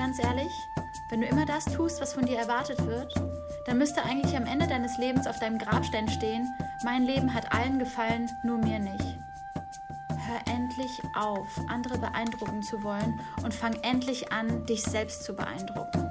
ganz 0.00 0.18
ehrlich, 0.18 0.66
wenn 1.10 1.20
du 1.20 1.26
immer 1.26 1.44
das 1.44 1.66
tust, 1.66 2.00
was 2.00 2.14
von 2.14 2.24
dir 2.24 2.38
erwartet 2.38 2.86
wird, 2.86 3.12
dann 3.66 3.76
müsste 3.76 4.02
eigentlich 4.02 4.34
am 4.34 4.46
Ende 4.46 4.66
deines 4.66 4.96
Lebens 4.96 5.26
auf 5.26 5.38
deinem 5.40 5.58
Grabstein 5.58 6.08
stehen, 6.08 6.48
mein 6.82 7.04
Leben 7.04 7.34
hat 7.34 7.52
allen 7.52 7.78
gefallen, 7.78 8.30
nur 8.42 8.56
mir 8.56 8.78
nicht. 8.78 9.18
Hör 10.26 10.54
endlich 10.54 11.02
auf, 11.14 11.46
andere 11.68 11.98
beeindrucken 11.98 12.62
zu 12.62 12.82
wollen 12.82 13.20
und 13.44 13.52
fang 13.52 13.74
endlich 13.82 14.32
an, 14.32 14.64
dich 14.64 14.82
selbst 14.82 15.22
zu 15.22 15.34
beeindrucken. 15.34 16.09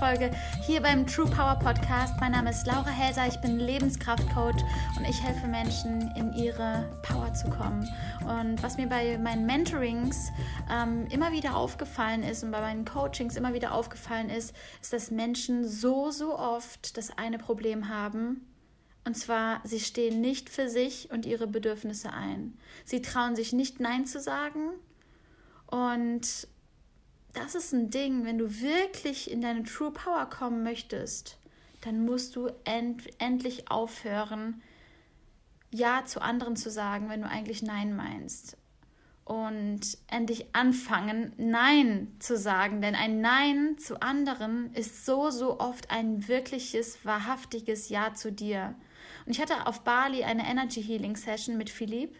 Folge 0.00 0.30
hier 0.62 0.80
beim 0.80 1.06
True 1.06 1.28
Power 1.28 1.56
Podcast. 1.56 2.14
Mein 2.18 2.32
Name 2.32 2.50
ist 2.50 2.66
Laura 2.66 2.88
Helser, 2.88 3.26
ich 3.28 3.38
bin 3.42 3.58
Lebenskraftcoach 3.58 4.56
und 4.96 5.04
ich 5.06 5.22
helfe 5.22 5.46
Menschen, 5.46 6.10
in 6.16 6.32
ihre 6.32 6.90
Power 7.02 7.32
zu 7.34 7.50
kommen. 7.50 7.86
Und 8.26 8.62
was 8.62 8.78
mir 8.78 8.88
bei 8.88 9.18
meinen 9.18 9.44
Mentorings 9.44 10.30
ähm, 10.70 11.06
immer 11.10 11.32
wieder 11.32 11.56
aufgefallen 11.56 12.22
ist 12.22 12.42
und 12.42 12.50
bei 12.50 12.60
meinen 12.60 12.86
Coachings 12.86 13.36
immer 13.36 13.52
wieder 13.52 13.74
aufgefallen 13.74 14.30
ist, 14.30 14.54
ist, 14.80 14.92
dass 14.92 15.10
Menschen 15.10 15.68
so, 15.68 16.10
so 16.10 16.38
oft 16.38 16.96
das 16.96 17.16
eine 17.18 17.38
Problem 17.38 17.88
haben, 17.88 18.46
und 19.04 19.14
zwar, 19.16 19.60
sie 19.64 19.80
stehen 19.80 20.20
nicht 20.20 20.48
für 20.48 20.68
sich 20.68 21.10
und 21.10 21.26
ihre 21.26 21.46
Bedürfnisse 21.46 22.12
ein. 22.12 22.58
Sie 22.84 23.02
trauen 23.02 23.36
sich 23.36 23.52
nicht 23.52 23.80
Nein 23.80 24.06
zu 24.06 24.20
sagen 24.20 24.70
und 25.66 26.48
das 27.32 27.54
ist 27.54 27.72
ein 27.72 27.90
Ding, 27.90 28.24
wenn 28.24 28.38
du 28.38 28.60
wirklich 28.60 29.30
in 29.30 29.40
deine 29.40 29.62
True 29.62 29.92
Power 29.92 30.26
kommen 30.26 30.62
möchtest, 30.62 31.38
dann 31.82 32.04
musst 32.04 32.36
du 32.36 32.48
end 32.64 33.08
endlich 33.18 33.70
aufhören, 33.70 34.62
Ja 35.70 36.04
zu 36.04 36.20
anderen 36.20 36.56
zu 36.56 36.70
sagen, 36.70 37.08
wenn 37.08 37.22
du 37.22 37.28
eigentlich 37.28 37.62
Nein 37.62 37.94
meinst. 37.94 38.56
Und 39.24 39.96
endlich 40.08 40.56
anfangen, 40.56 41.32
Nein 41.36 42.08
zu 42.18 42.36
sagen. 42.36 42.82
Denn 42.82 42.96
ein 42.96 43.20
Nein 43.20 43.78
zu 43.78 44.02
anderen 44.02 44.74
ist 44.74 45.06
so, 45.06 45.30
so 45.30 45.60
oft 45.60 45.90
ein 45.90 46.26
wirkliches, 46.26 47.04
wahrhaftiges 47.04 47.90
Ja 47.90 48.12
zu 48.12 48.32
dir. 48.32 48.74
Und 49.24 49.32
ich 49.32 49.40
hatte 49.40 49.66
auf 49.68 49.82
Bali 49.82 50.24
eine 50.24 50.48
Energy 50.50 50.82
Healing 50.82 51.14
Session 51.14 51.56
mit 51.56 51.70
Philipp 51.70 52.16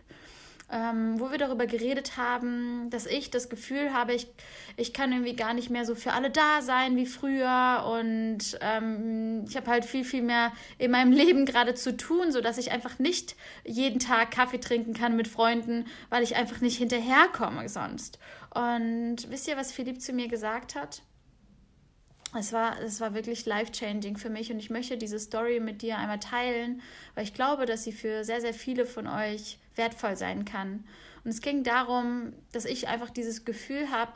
ähm, 0.72 1.18
wo 1.18 1.30
wir 1.30 1.38
darüber 1.38 1.66
geredet 1.66 2.16
haben, 2.16 2.90
dass 2.90 3.06
ich 3.06 3.30
das 3.30 3.48
Gefühl 3.48 3.92
habe, 3.92 4.14
ich, 4.14 4.28
ich 4.76 4.92
kann 4.92 5.12
irgendwie 5.12 5.34
gar 5.34 5.54
nicht 5.54 5.70
mehr 5.70 5.84
so 5.84 5.94
für 5.94 6.12
alle 6.12 6.30
da 6.30 6.62
sein 6.62 6.96
wie 6.96 7.06
früher 7.06 7.84
und 7.98 8.58
ähm, 8.60 9.44
ich 9.48 9.56
habe 9.56 9.70
halt 9.70 9.84
viel, 9.84 10.04
viel 10.04 10.22
mehr 10.22 10.52
in 10.78 10.91
meinem 10.91 11.12
Leben 11.20 11.44
gerade 11.46 11.74
zu 11.74 11.96
tun, 11.96 12.32
sodass 12.32 12.58
ich 12.58 12.70
einfach 12.72 12.98
nicht 12.98 13.36
jeden 13.64 13.98
Tag 13.98 14.30
Kaffee 14.30 14.60
trinken 14.60 14.94
kann 14.94 15.16
mit 15.16 15.28
Freunden, 15.28 15.86
weil 16.08 16.22
ich 16.22 16.36
einfach 16.36 16.60
nicht 16.60 16.78
hinterherkomme 16.78 17.68
sonst. 17.68 18.18
Und 18.54 19.30
wisst 19.30 19.48
ihr, 19.48 19.56
was 19.56 19.72
Philipp 19.72 20.00
zu 20.00 20.12
mir 20.12 20.28
gesagt 20.28 20.74
hat? 20.74 21.02
es 22.38 22.52
war, 22.52 22.80
es 22.80 23.00
war 23.00 23.14
wirklich 23.14 23.44
life-changing 23.46 24.16
für 24.16 24.30
mich 24.30 24.52
und 24.52 24.58
ich 24.58 24.70
möchte 24.70 24.96
diese 24.96 25.18
Story 25.18 25.58
mit 25.58 25.82
dir 25.82 25.98
einmal 25.98 26.20
teilen, 26.20 26.80
weil 27.14 27.25
ich 27.25 27.34
glaube, 27.34 27.66
dass 27.66 27.82
sie 27.82 27.92
für 27.92 28.25
sehr, 28.25 28.41
sehr 28.41 28.54
viele 28.54 28.87
von 28.87 29.08
euch 29.08 29.58
wertvoll 29.80 30.16
sein 30.16 30.44
kann. 30.44 30.84
Und 31.24 31.30
es 31.30 31.41
ging 31.41 31.64
darum, 31.64 32.34
dass 32.52 32.66
ich 32.66 32.86
einfach 32.86 33.08
dieses 33.08 33.46
Gefühl 33.46 33.91
habe, 33.91 34.12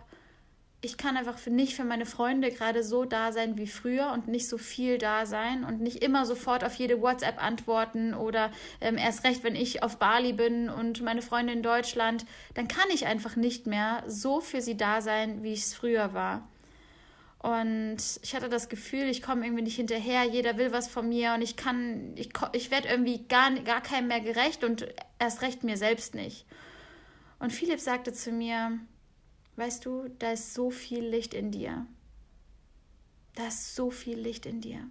ich 0.82 0.98
kann 0.98 1.16
einfach 1.16 1.38
für 1.38 1.50
nicht 1.50 1.75
für 1.75 1.84
meine 1.84 2.04
Freunde 2.04 2.50
gerade 2.50 2.82
so 2.82 3.06
da 3.06 3.32
sein 3.32 3.56
wie 3.56 3.66
früher 3.66 4.12
und 4.12 4.28
nicht 4.28 4.47
so 4.47 4.58
viel 4.58 4.98
da 4.98 5.24
sein 5.24 5.64
und 5.64 5.80
nicht 5.80 6.04
immer 6.04 6.26
sofort 6.26 6.62
auf 6.62 6.74
jede 6.74 7.00
WhatsApp 7.00 7.42
antworten 7.42 8.12
oder 8.12 8.50
ähm, 8.82 8.98
erst 8.98 9.24
recht, 9.24 9.42
wenn 9.44 9.56
ich 9.56 9.82
auf 9.82 9.97
Bali 9.97 10.34
bin 10.34 10.69
und 10.69 11.00
meine 11.00 11.22
Freunde 11.22 11.54
in 11.54 11.62
Deutschland, 11.62 12.26
dann 12.53 12.69
kann 12.69 12.84
ich 12.92 13.06
einfach 13.06 13.34
nicht 13.34 13.66
mehr 13.66 14.03
so 14.06 14.42
für 14.42 14.60
sie 14.60 14.76
da 14.76 15.00
sein, 15.00 15.42
wie 15.42 15.54
ich 15.54 15.60
es 15.60 15.74
früher 15.74 16.12
war. 16.12 16.47
Und 17.38 17.98
ich 18.22 18.34
hatte 18.34 18.48
das 18.48 18.70
Gefühl, 18.70 19.04
ich 19.04 19.20
komme 19.20 19.44
irgendwie 19.44 19.64
nicht 19.64 19.76
hinterher, 19.76 20.24
jeder 20.24 20.56
will 20.56 20.72
was 20.72 20.88
von 20.88 21.08
mir 21.08 21.34
und 21.34 21.42
ich 21.42 21.56
kann, 21.56 22.12
ich, 22.16 22.30
ich 22.53 22.70
werde 22.70 22.88
irgendwie 22.88 23.26
gar, 23.28 23.50
gar 23.60 23.82
keinem 23.82 24.08
mehr 24.08 24.20
gerecht 24.20 24.64
und 24.64 24.86
erst 25.24 25.42
recht 25.42 25.64
mir 25.64 25.76
selbst 25.76 26.14
nicht. 26.14 26.46
Und 27.38 27.52
Philipp 27.52 27.80
sagte 27.80 28.12
zu 28.12 28.30
mir, 28.30 28.78
weißt 29.56 29.84
du, 29.84 30.08
da 30.18 30.32
ist 30.32 30.54
so 30.54 30.70
viel 30.70 31.04
Licht 31.04 31.34
in 31.34 31.50
dir. 31.50 31.86
Da 33.34 33.48
ist 33.48 33.74
so 33.74 33.90
viel 33.90 34.18
Licht 34.18 34.46
in 34.46 34.60
dir. 34.60 34.88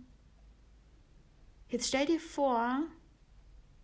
Jetzt 1.69 1.87
stell 1.87 2.05
dir 2.05 2.19
vor, 2.19 2.81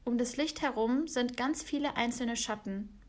um 0.03 0.17
das 0.17 0.37
Licht 0.37 0.61
herum 0.61 1.07
sind 1.07 1.37
ganz 1.37 1.63
viele 1.63 1.95
einzelne 1.95 2.35
Schatten. 2.35 2.99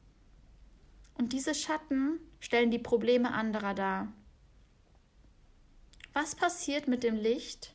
Und 1.14 1.32
diese 1.32 1.54
Schatten 1.54 2.20
stellen 2.38 2.70
die 2.70 2.78
Probleme 2.78 3.32
anderer 3.32 3.74
dar. 3.74 4.12
Was 6.12 6.34
passiert 6.34 6.88
mit 6.88 7.02
dem 7.02 7.16
Licht, 7.16 7.74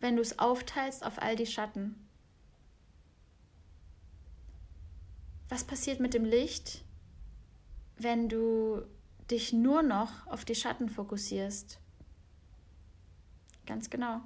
wenn 0.00 0.16
du 0.16 0.22
es 0.22 0.38
aufteilst 0.38 1.04
auf 1.04 1.20
all 1.20 1.36
die 1.36 1.46
Schatten? 1.46 2.07
Was 5.48 5.64
passiert 5.64 5.98
mit 5.98 6.14
dem 6.14 6.24
Licht, 6.24 6.84
wenn 7.96 8.28
du 8.28 8.82
dich 9.30 9.52
nur 9.52 9.82
noch 9.82 10.26
auf 10.26 10.44
die 10.44 10.54
Schatten 10.54 10.88
fokussierst? 10.88 11.78
Ganz 13.66 13.90
genau. 13.90 14.20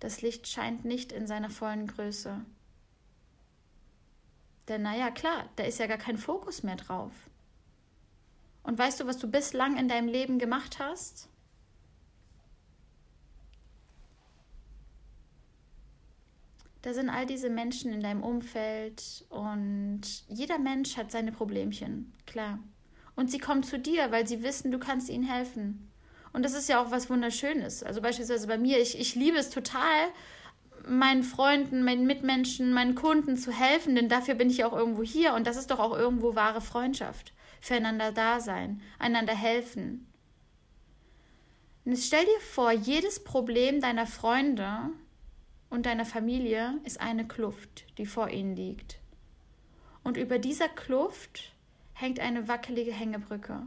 Das 0.00 0.22
Licht 0.22 0.48
scheint 0.48 0.84
nicht 0.84 1.12
in 1.12 1.26
seiner 1.26 1.50
vollen 1.50 1.86
Größe. 1.86 2.44
Denn 4.68 4.82
naja, 4.82 5.10
klar, 5.10 5.48
da 5.56 5.64
ist 5.64 5.78
ja 5.78 5.86
gar 5.86 5.98
kein 5.98 6.18
Fokus 6.18 6.62
mehr 6.62 6.76
drauf. 6.76 7.12
Und 8.62 8.78
weißt 8.78 9.00
du, 9.00 9.06
was 9.06 9.18
du 9.18 9.30
bislang 9.30 9.76
in 9.76 9.88
deinem 9.88 10.08
Leben 10.08 10.38
gemacht 10.38 10.78
hast? 10.78 11.28
Da 16.84 16.92
sind 16.92 17.08
all 17.08 17.24
diese 17.24 17.48
Menschen 17.48 17.94
in 17.94 18.02
deinem 18.02 18.22
Umfeld 18.22 19.24
und 19.30 20.02
jeder 20.28 20.58
Mensch 20.58 20.98
hat 20.98 21.10
seine 21.10 21.32
Problemchen, 21.32 22.12
klar. 22.26 22.58
Und 23.16 23.30
sie 23.30 23.38
kommen 23.38 23.62
zu 23.62 23.78
dir, 23.78 24.12
weil 24.12 24.26
sie 24.26 24.42
wissen, 24.42 24.70
du 24.70 24.78
kannst 24.78 25.08
ihnen 25.08 25.24
helfen. 25.24 25.90
Und 26.34 26.44
das 26.44 26.52
ist 26.52 26.68
ja 26.68 26.84
auch 26.84 26.90
was 26.90 27.08
Wunderschönes. 27.08 27.82
Also 27.82 28.02
beispielsweise 28.02 28.46
bei 28.46 28.58
mir, 28.58 28.82
ich, 28.82 29.00
ich 29.00 29.14
liebe 29.14 29.38
es 29.38 29.48
total, 29.48 30.08
meinen 30.86 31.22
Freunden, 31.22 31.84
meinen 31.84 32.06
Mitmenschen, 32.06 32.74
meinen 32.74 32.94
Kunden 32.94 33.38
zu 33.38 33.50
helfen, 33.50 33.94
denn 33.94 34.10
dafür 34.10 34.34
bin 34.34 34.50
ich 34.50 34.58
ja 34.58 34.66
auch 34.66 34.76
irgendwo 34.76 35.02
hier 35.02 35.32
und 35.32 35.46
das 35.46 35.56
ist 35.56 35.70
doch 35.70 35.78
auch 35.78 35.96
irgendwo 35.96 36.34
wahre 36.34 36.60
Freundschaft. 36.60 37.32
Füreinander 37.62 38.12
da 38.12 38.40
sein, 38.40 38.82
einander 38.98 39.34
helfen. 39.34 40.12
Und 41.86 41.92
jetzt 41.92 42.08
stell 42.08 42.26
dir 42.26 42.40
vor, 42.40 42.72
jedes 42.72 43.24
Problem 43.24 43.80
deiner 43.80 44.06
Freunde 44.06 44.90
und 45.74 45.86
deiner 45.86 46.04
Familie 46.04 46.78
ist 46.84 47.00
eine 47.00 47.26
Kluft, 47.26 47.84
die 47.98 48.06
vor 48.06 48.30
ihnen 48.30 48.54
liegt. 48.54 49.00
Und 50.04 50.16
über 50.16 50.38
dieser 50.38 50.68
Kluft 50.68 51.52
hängt 51.94 52.20
eine 52.20 52.46
wackelige 52.46 52.92
Hängebrücke. 52.92 53.62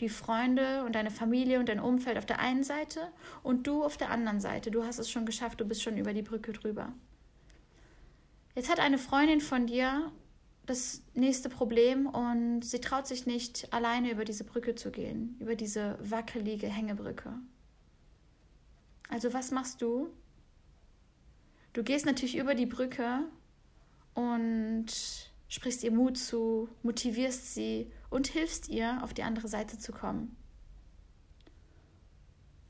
Die 0.00 0.08
Freunde 0.08 0.84
und 0.86 0.94
deine 0.94 1.10
Familie 1.10 1.60
und 1.60 1.68
dein 1.68 1.80
Umfeld 1.80 2.16
auf 2.16 2.24
der 2.24 2.38
einen 2.38 2.64
Seite 2.64 3.12
und 3.42 3.66
du 3.66 3.84
auf 3.84 3.98
der 3.98 4.10
anderen 4.10 4.40
Seite. 4.40 4.70
Du 4.70 4.84
hast 4.84 4.98
es 4.98 5.10
schon 5.10 5.26
geschafft, 5.26 5.60
du 5.60 5.66
bist 5.66 5.82
schon 5.82 5.98
über 5.98 6.14
die 6.14 6.22
Brücke 6.22 6.54
drüber. 6.54 6.94
Jetzt 8.54 8.70
hat 8.70 8.80
eine 8.80 8.96
Freundin 8.96 9.42
von 9.42 9.66
dir 9.66 10.10
das 10.64 11.02
nächste 11.12 11.50
Problem 11.50 12.06
und 12.06 12.62
sie 12.62 12.80
traut 12.80 13.06
sich 13.06 13.26
nicht, 13.26 13.70
alleine 13.70 14.12
über 14.12 14.24
diese 14.24 14.44
Brücke 14.44 14.76
zu 14.76 14.90
gehen, 14.90 15.36
über 15.40 15.56
diese 15.56 15.98
wackelige 16.00 16.68
Hängebrücke. 16.68 17.34
Also 19.10 19.34
was 19.34 19.50
machst 19.50 19.82
du, 19.82 20.08
Du 21.72 21.82
gehst 21.82 22.04
natürlich 22.06 22.36
über 22.36 22.54
die 22.54 22.66
Brücke 22.66 23.24
und 24.14 24.86
sprichst 25.48 25.82
ihr 25.84 25.92
Mut 25.92 26.18
zu, 26.18 26.68
motivierst 26.82 27.54
sie 27.54 27.90
und 28.10 28.26
hilfst 28.26 28.68
ihr, 28.68 29.02
auf 29.02 29.14
die 29.14 29.22
andere 29.22 29.48
Seite 29.48 29.78
zu 29.78 29.92
kommen. 29.92 30.36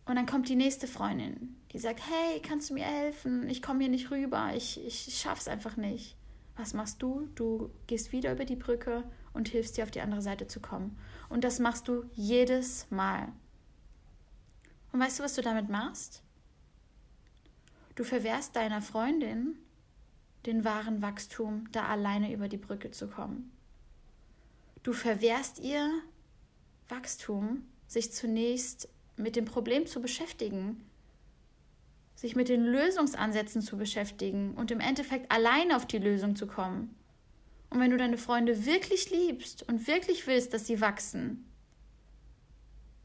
Und 0.04 0.16
dann 0.16 0.26
kommt 0.26 0.48
die 0.48 0.56
nächste 0.56 0.88
Freundin, 0.88 1.56
die 1.72 1.78
sagt, 1.78 2.00
hey, 2.00 2.40
kannst 2.40 2.70
du 2.70 2.74
mir 2.74 2.84
helfen? 2.84 3.48
Ich 3.48 3.62
komme 3.62 3.80
hier 3.80 3.88
nicht 3.88 4.10
rüber, 4.10 4.52
ich, 4.54 4.84
ich 4.84 5.16
schaff's 5.16 5.48
einfach 5.48 5.76
nicht. 5.76 6.16
Was 6.56 6.74
machst 6.74 7.02
du? 7.02 7.28
Du 7.34 7.70
gehst 7.86 8.12
wieder 8.12 8.32
über 8.32 8.44
die 8.44 8.56
Brücke 8.56 9.04
und 9.32 9.48
hilfst 9.48 9.76
dir, 9.76 9.84
auf 9.84 9.90
die 9.90 10.00
andere 10.00 10.20
Seite 10.20 10.46
zu 10.46 10.60
kommen. 10.60 10.98
Und 11.28 11.44
das 11.44 11.60
machst 11.60 11.88
du 11.88 12.04
jedes 12.12 12.90
Mal. 12.90 13.32
Und 14.92 15.00
weißt 15.00 15.18
du, 15.18 15.22
was 15.22 15.34
du 15.34 15.42
damit 15.42 15.70
machst? 15.70 16.22
Du 17.94 18.04
verwehrst 18.04 18.56
deiner 18.56 18.80
Freundin 18.80 19.58
den 20.46 20.64
wahren 20.64 21.02
Wachstum, 21.02 21.68
da 21.72 21.86
alleine 21.86 22.32
über 22.32 22.48
die 22.48 22.56
Brücke 22.56 22.90
zu 22.90 23.08
kommen. 23.08 23.52
Du 24.82 24.92
verwehrst 24.92 25.60
ihr 25.60 25.88
Wachstum, 26.88 27.64
sich 27.86 28.12
zunächst 28.12 28.88
mit 29.16 29.36
dem 29.36 29.44
Problem 29.44 29.86
zu 29.86 30.00
beschäftigen, 30.00 30.84
sich 32.14 32.34
mit 32.34 32.48
den 32.48 32.64
Lösungsansätzen 32.64 33.62
zu 33.62 33.76
beschäftigen 33.76 34.54
und 34.54 34.70
im 34.70 34.80
Endeffekt 34.80 35.30
alleine 35.30 35.76
auf 35.76 35.86
die 35.86 35.98
Lösung 35.98 36.34
zu 36.34 36.46
kommen. 36.46 36.94
Und 37.70 37.80
wenn 37.80 37.90
du 37.90 37.96
deine 37.96 38.18
Freunde 38.18 38.66
wirklich 38.66 39.10
liebst 39.10 39.62
und 39.68 39.86
wirklich 39.86 40.26
willst, 40.26 40.52
dass 40.52 40.66
sie 40.66 40.80
wachsen, 40.80 41.46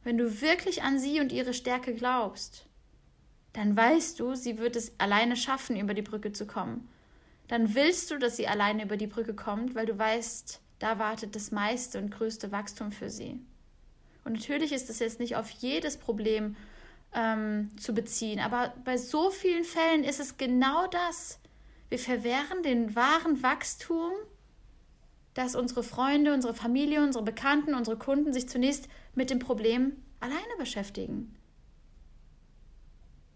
wenn 0.03 0.17
du 0.17 0.41
wirklich 0.41 0.83
an 0.83 0.99
sie 0.99 1.19
und 1.19 1.31
ihre 1.31 1.53
Stärke 1.53 1.93
glaubst, 1.93 2.66
dann 3.57 3.75
weißt 3.75 4.19
du, 4.19 4.35
sie 4.35 4.59
wird 4.59 4.75
es 4.75 4.91
alleine 4.99 5.35
schaffen, 5.35 5.77
über 5.77 5.95
die 5.95 6.03
Brücke 6.03 6.31
zu 6.31 6.45
kommen. 6.45 6.87
Dann 7.47 7.73
willst 7.73 8.11
du, 8.11 8.19
dass 8.19 8.37
sie 8.37 8.47
alleine 8.47 8.83
über 8.83 8.97
die 8.97 9.07
Brücke 9.07 9.33
kommt, 9.33 9.73
weil 9.73 9.87
du 9.87 9.97
weißt, 9.97 10.61
da 10.77 10.99
wartet 10.99 11.35
das 11.35 11.49
meiste 11.49 11.97
und 11.97 12.11
größte 12.11 12.51
Wachstum 12.51 12.91
für 12.91 13.09
sie. 13.09 13.39
Und 14.23 14.33
natürlich 14.33 14.71
ist 14.71 14.89
das 14.89 14.99
jetzt 14.99 15.19
nicht 15.19 15.37
auf 15.37 15.49
jedes 15.49 15.97
Problem 15.97 16.55
ähm, 17.15 17.71
zu 17.79 17.95
beziehen, 17.95 18.39
aber 18.39 18.75
bei 18.85 18.95
so 18.95 19.31
vielen 19.31 19.63
Fällen 19.63 20.03
ist 20.03 20.19
es 20.19 20.37
genau 20.37 20.85
das. 20.85 21.39
Wir 21.89 21.97
verwehren 21.97 22.61
den 22.61 22.95
wahren 22.95 23.41
Wachstum, 23.41 24.11
dass 25.33 25.55
unsere 25.55 25.81
Freunde, 25.81 26.31
unsere 26.31 26.53
Familie, 26.53 27.01
unsere 27.01 27.25
Bekannten, 27.25 27.73
unsere 27.73 27.97
Kunden 27.97 28.33
sich 28.33 28.47
zunächst 28.47 28.87
mit 29.15 29.31
dem 29.31 29.39
Problem 29.39 29.93
alleine 30.19 30.57
beschäftigen. 30.59 31.33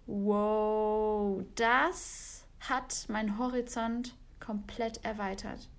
Wow, 0.08 1.44
das 1.56 2.46
hat 2.60 3.06
mein 3.08 3.38
Horizont 3.38 4.16
komplett 4.40 5.04
erweitert. 5.04 5.70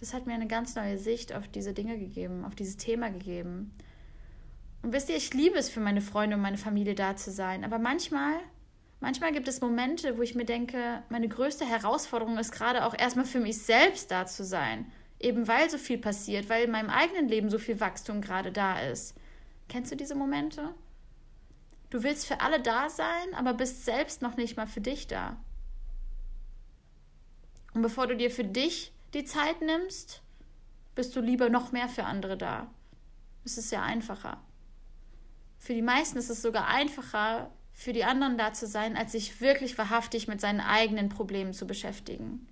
Das 0.00 0.14
hat 0.14 0.26
mir 0.26 0.32
eine 0.32 0.46
ganz 0.46 0.74
neue 0.74 0.98
Sicht 0.98 1.34
auf 1.34 1.46
diese 1.48 1.74
Dinge 1.74 1.98
gegeben, 1.98 2.44
auf 2.44 2.54
dieses 2.54 2.78
Thema 2.78 3.10
gegeben. 3.10 3.72
Und 4.82 4.94
wisst 4.94 5.10
ihr, 5.10 5.16
ich 5.16 5.34
liebe 5.34 5.58
es 5.58 5.68
für 5.68 5.80
meine 5.80 6.00
Freunde 6.00 6.36
und 6.36 6.42
meine 6.42 6.56
Familie 6.56 6.94
da 6.94 7.14
zu 7.16 7.30
sein, 7.30 7.64
aber 7.64 7.78
manchmal, 7.78 8.34
manchmal 9.00 9.32
gibt 9.32 9.46
es 9.46 9.60
Momente, 9.60 10.16
wo 10.16 10.22
ich 10.22 10.34
mir 10.34 10.46
denke, 10.46 11.02
meine 11.10 11.28
größte 11.28 11.66
Herausforderung 11.66 12.38
ist 12.38 12.52
gerade 12.52 12.86
auch 12.86 12.98
erstmal 12.98 13.26
für 13.26 13.40
mich 13.40 13.58
selbst 13.58 14.10
da 14.10 14.24
zu 14.24 14.42
sein, 14.42 14.90
eben 15.18 15.46
weil 15.48 15.68
so 15.68 15.76
viel 15.76 15.98
passiert, 15.98 16.48
weil 16.48 16.64
in 16.64 16.70
meinem 16.70 16.88
eigenen 16.88 17.28
Leben 17.28 17.50
so 17.50 17.58
viel 17.58 17.78
Wachstum 17.78 18.22
gerade 18.22 18.52
da 18.52 18.80
ist. 18.80 19.14
Kennst 19.68 19.92
du 19.92 19.96
diese 19.96 20.14
Momente? 20.14 20.74
Du 21.90 22.04
willst 22.04 22.26
für 22.26 22.40
alle 22.40 22.60
da 22.60 22.88
sein, 22.88 23.34
aber 23.34 23.52
bist 23.52 23.84
selbst 23.84 24.22
noch 24.22 24.36
nicht 24.36 24.56
mal 24.56 24.66
für 24.66 24.80
dich 24.80 25.08
da. 25.08 25.36
Und 27.74 27.82
bevor 27.82 28.06
du 28.06 28.16
dir 28.16 28.30
für 28.30 28.44
dich 28.44 28.92
die 29.12 29.24
Zeit 29.24 29.60
nimmst, 29.60 30.22
bist 30.94 31.14
du 31.14 31.20
lieber 31.20 31.50
noch 31.50 31.72
mehr 31.72 31.88
für 31.88 32.04
andere 32.04 32.36
da. 32.36 32.70
Es 33.44 33.58
ist 33.58 33.72
ja 33.72 33.82
einfacher. 33.82 34.40
Für 35.58 35.74
die 35.74 35.82
meisten 35.82 36.18
ist 36.18 36.30
es 36.30 36.42
sogar 36.42 36.68
einfacher, 36.68 37.50
für 37.72 37.92
die 37.92 38.04
anderen 38.04 38.38
da 38.38 38.52
zu 38.52 38.66
sein, 38.66 38.96
als 38.96 39.12
sich 39.12 39.40
wirklich 39.40 39.76
wahrhaftig 39.78 40.28
mit 40.28 40.40
seinen 40.40 40.60
eigenen 40.60 41.08
Problemen 41.08 41.52
zu 41.52 41.66
beschäftigen. 41.66 42.46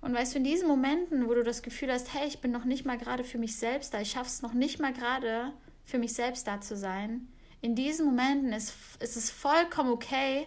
Und 0.00 0.14
weißt 0.14 0.34
du, 0.34 0.38
in 0.38 0.44
diesen 0.44 0.68
Momenten, 0.68 1.28
wo 1.28 1.34
du 1.34 1.42
das 1.42 1.62
Gefühl 1.62 1.92
hast, 1.92 2.14
hey, 2.14 2.28
ich 2.28 2.40
bin 2.40 2.52
noch 2.52 2.64
nicht 2.64 2.84
mal 2.84 2.98
gerade 2.98 3.24
für 3.24 3.38
mich 3.38 3.56
selbst 3.56 3.92
da, 3.94 4.00
ich 4.00 4.10
schaffe 4.10 4.28
es 4.28 4.42
noch 4.42 4.52
nicht 4.52 4.80
mal 4.80 4.92
gerade 4.92 5.52
für 5.86 5.98
mich 5.98 6.12
selbst 6.12 6.46
da 6.46 6.60
zu 6.60 6.76
sein, 6.76 7.28
in 7.62 7.74
diesen 7.74 8.06
Momenten 8.06 8.52
ist, 8.52 8.74
ist 9.00 9.16
es 9.16 9.30
vollkommen 9.30 9.90
okay, 9.90 10.46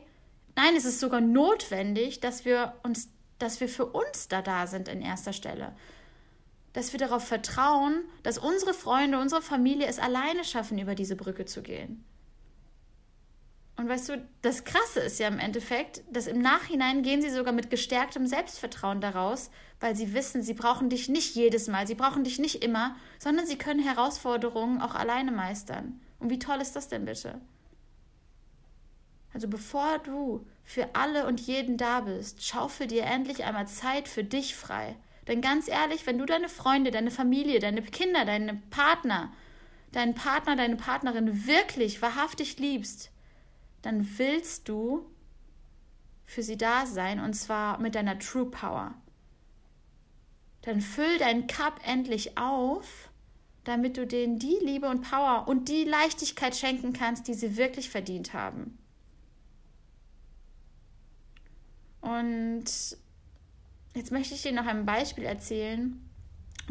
nein, 0.56 0.76
es 0.76 0.86
ist 0.86 1.00
sogar 1.00 1.22
notwendig, 1.22 2.20
dass 2.20 2.46
wir 2.46 2.76
uns, 2.84 3.10
dass 3.40 3.60
wir 3.60 3.70
für 3.70 3.86
uns 3.86 4.28
da 4.28 4.42
da 4.42 4.68
sind 4.68 4.88
in 4.88 5.02
erster 5.02 5.34
Stelle. 5.34 5.76
Dass 6.74 6.92
wir 6.92 7.00
darauf 7.00 7.26
vertrauen, 7.26 8.04
dass 8.22 8.38
unsere 8.38 8.74
Freunde, 8.74 9.20
unsere 9.20 9.42
Familie 9.42 9.88
es 9.88 9.98
alleine 9.98 10.44
schaffen, 10.44 10.78
über 10.78 10.94
diese 10.94 11.16
Brücke 11.16 11.46
zu 11.46 11.64
gehen. 11.64 12.04
Und 13.80 13.88
weißt 13.88 14.10
du, 14.10 14.28
das 14.42 14.66
Krasse 14.66 15.00
ist 15.00 15.20
ja 15.20 15.30
im 15.30 15.40
Endeffekt, 15.40 16.04
dass 16.12 16.28
im 16.28 16.42
Nachhinein 16.42 17.02
gehen 17.02 17.22
sie 17.22 17.30
sogar 17.30 17.54
mit 17.54 17.70
gestärktem 17.70 18.28
Selbstvertrauen 18.28 19.00
daraus, 19.00 19.52
weil 19.80 19.96
sie 19.96 20.14
wissen, 20.14 20.44
sie 20.44 20.54
brauchen 20.54 20.90
dich 20.90 21.08
nicht 21.08 21.34
jedes 21.34 21.70
Mal, 21.70 21.88
sie 21.88 21.96
brauchen 21.96 22.26
dich 22.26 22.40
nicht 22.40 22.62
immer, 22.62 22.98
sondern 23.20 23.46
sie 23.46 23.58
können 23.58 23.80
Herausforderungen 23.80 24.82
auch 24.82 24.96
alleine 24.96 25.32
meistern. 25.32 26.02
Und 26.20 26.30
wie 26.30 26.40
toll 26.40 26.58
ist 26.60 26.76
das 26.76 26.90
denn 26.90 27.06
bitte? 27.06 27.40
Also 29.34 29.48
bevor 29.48 30.00
du 30.00 30.46
für 30.66 30.94
alle 30.94 31.26
und 31.26 31.40
jeden 31.40 31.78
da 31.78 32.02
bist, 32.02 32.46
schaufel 32.46 32.86
dir 32.86 33.06
endlich 33.06 33.46
einmal 33.46 33.70
Zeit 33.70 34.10
für 34.10 34.26
dich 34.26 34.58
frei. 34.58 34.98
Denn 35.30 35.40
ganz 35.40 35.70
ehrlich, 35.70 36.06
wenn 36.06 36.18
du 36.18 36.26
deine 36.26 36.50
Freunde, 36.50 36.92
deine 36.92 37.12
Familie, 37.12 37.62
deine 37.62 37.82
Kinder, 37.82 38.26
deine 38.26 38.62
Partner, 38.72 39.32
deinen 39.94 40.16
Partner, 40.16 40.58
deine 40.58 40.76
Partnerin 40.76 41.48
wirklich 41.48 42.02
wahrhaftig 42.02 42.60
liebst, 42.60 43.12
dann 43.82 44.08
willst 44.18 44.68
du 44.68 45.10
für 46.26 46.44
sie 46.44 46.58
da 46.58 46.86
sein 46.86 47.20
und 47.20 47.34
zwar 47.34 47.80
mit 47.80 47.96
deiner 47.96 48.20
True 48.20 48.46
Power. 48.46 48.94
Dann 50.62 50.82
füll 50.82 51.18
deinen 51.18 51.48
Cup 51.48 51.80
endlich 51.86 52.38
auf, 52.38 53.10
damit 53.64 53.98
du 53.98 54.06
denen 54.06 54.40
die 54.40 54.58
Liebe 54.62 54.90
und 54.90 55.10
Power 55.10 55.48
und 55.48 55.70
die 55.70 55.84
Leichtigkeit 55.84 56.56
schenken 56.56 56.94
kannst, 56.94 57.28
die 57.28 57.34
sie 57.34 57.58
wirklich 57.58 57.90
verdient 57.90 58.34
haben. 58.34 58.78
Und 62.02 62.66
jetzt 63.96 64.12
möchte 64.12 64.34
ich 64.34 64.42
dir 64.42 64.52
noch 64.52 64.66
ein 64.66 64.86
Beispiel 64.86 65.26
erzählen, 65.26 66.09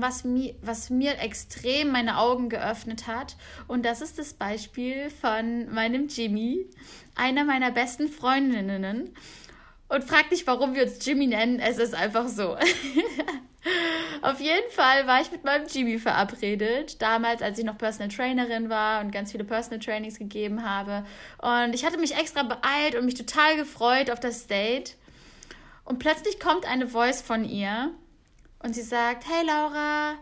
was 0.00 0.25
mir, 0.25 0.55
was 0.62 0.91
mir 0.91 1.19
extrem 1.21 1.93
meine 1.93 2.19
Augen 2.19 2.49
geöffnet 2.49 3.06
hat. 3.06 3.37
Und 3.67 3.85
das 3.85 4.00
ist 4.00 4.19
das 4.19 4.35
Beispiel 4.35 5.11
von 5.11 5.73
meinem 5.73 6.09
Jimmy, 6.09 6.67
einer 7.15 7.45
meiner 7.45 7.71
besten 7.71 8.09
Freundinnen. 8.09 9.15
Und 9.89 10.05
frag 10.05 10.29
dich, 10.31 10.47
warum 10.47 10.75
wir 10.75 10.83
uns 10.83 11.05
Jimmy 11.05 11.27
nennen. 11.27 11.61
Es 11.61 11.79
ist 11.79 11.95
einfach 11.95 12.29
so. 12.29 12.56
Auf 14.23 14.41
jeden 14.41 14.71
Fall 14.71 15.06
war 15.06 15.21
ich 15.21 15.33
mit 15.33 15.45
meinem 15.45 15.67
Jimmy 15.67 15.99
verabredet. 15.99 17.01
Damals, 17.01 17.41
als 17.41 17.59
ich 17.59 17.65
noch 17.65 17.79
Personal 17.79 18.09
Trainerin 18.09 18.69
war 18.69 19.01
und 19.01 19.13
ganz 19.13 19.32
viele 19.32 19.44
Personal 19.44 19.81
Trainings 19.81 20.19
gegeben 20.19 20.69
habe. 20.69 21.06
Und 21.39 21.75
ich 21.75 21.84
hatte 21.87 21.99
mich 21.99 22.17
extra 22.17 22.43
beeilt 22.43 22.96
und 22.96 23.06
mich 23.06 23.15
total 23.15 23.56
gefreut 23.56 24.11
auf 24.11 24.20
das 24.20 24.46
Date. 24.46 24.96
Und 25.84 25.99
plötzlich 25.99 26.39
kommt 26.39 26.67
eine 26.67 26.87
Voice 26.87 27.22
von 27.22 27.44
ihr 27.44 27.93
und 28.60 28.74
sie 28.74 28.82
sagt, 28.82 29.24
hey 29.29 29.46
Laura, 29.46 30.15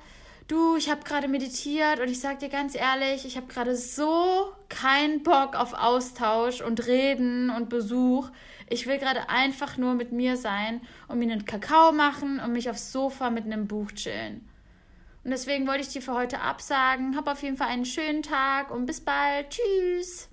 du, 0.48 0.76
ich 0.76 0.90
habe 0.90 1.02
gerade 1.02 1.28
meditiert 1.28 2.00
und 2.00 2.08
ich 2.08 2.20
sage 2.20 2.38
dir 2.38 2.48
ganz 2.48 2.74
ehrlich, 2.74 3.24
ich 3.24 3.36
habe 3.36 3.46
gerade 3.46 3.76
so 3.76 4.52
keinen 4.68 5.22
Bock 5.22 5.54
auf 5.54 5.72
Austausch 5.72 6.60
und 6.60 6.86
Reden 6.86 7.50
und 7.50 7.68
Besuch. 7.68 8.30
Ich 8.68 8.86
will 8.86 8.98
gerade 8.98 9.28
einfach 9.28 9.76
nur 9.76 9.94
mit 9.94 10.12
mir 10.12 10.36
sein 10.36 10.80
und 11.08 11.18
mir 11.18 11.30
einen 11.32 11.44
Kakao 11.44 11.92
machen 11.92 12.40
und 12.40 12.52
mich 12.52 12.68
aufs 12.68 12.92
Sofa 12.92 13.30
mit 13.30 13.44
einem 13.44 13.66
Buch 13.66 13.92
chillen. 13.92 14.48
Und 15.24 15.30
deswegen 15.30 15.66
wollte 15.66 15.80
ich 15.80 15.88
dir 15.88 16.02
für 16.02 16.14
heute 16.14 16.40
absagen. 16.40 17.16
Hab 17.16 17.26
auf 17.28 17.42
jeden 17.42 17.56
Fall 17.56 17.68
einen 17.68 17.84
schönen 17.84 18.22
Tag 18.22 18.70
und 18.70 18.86
bis 18.86 19.00
bald. 19.00 19.50
Tschüss. 19.50 20.28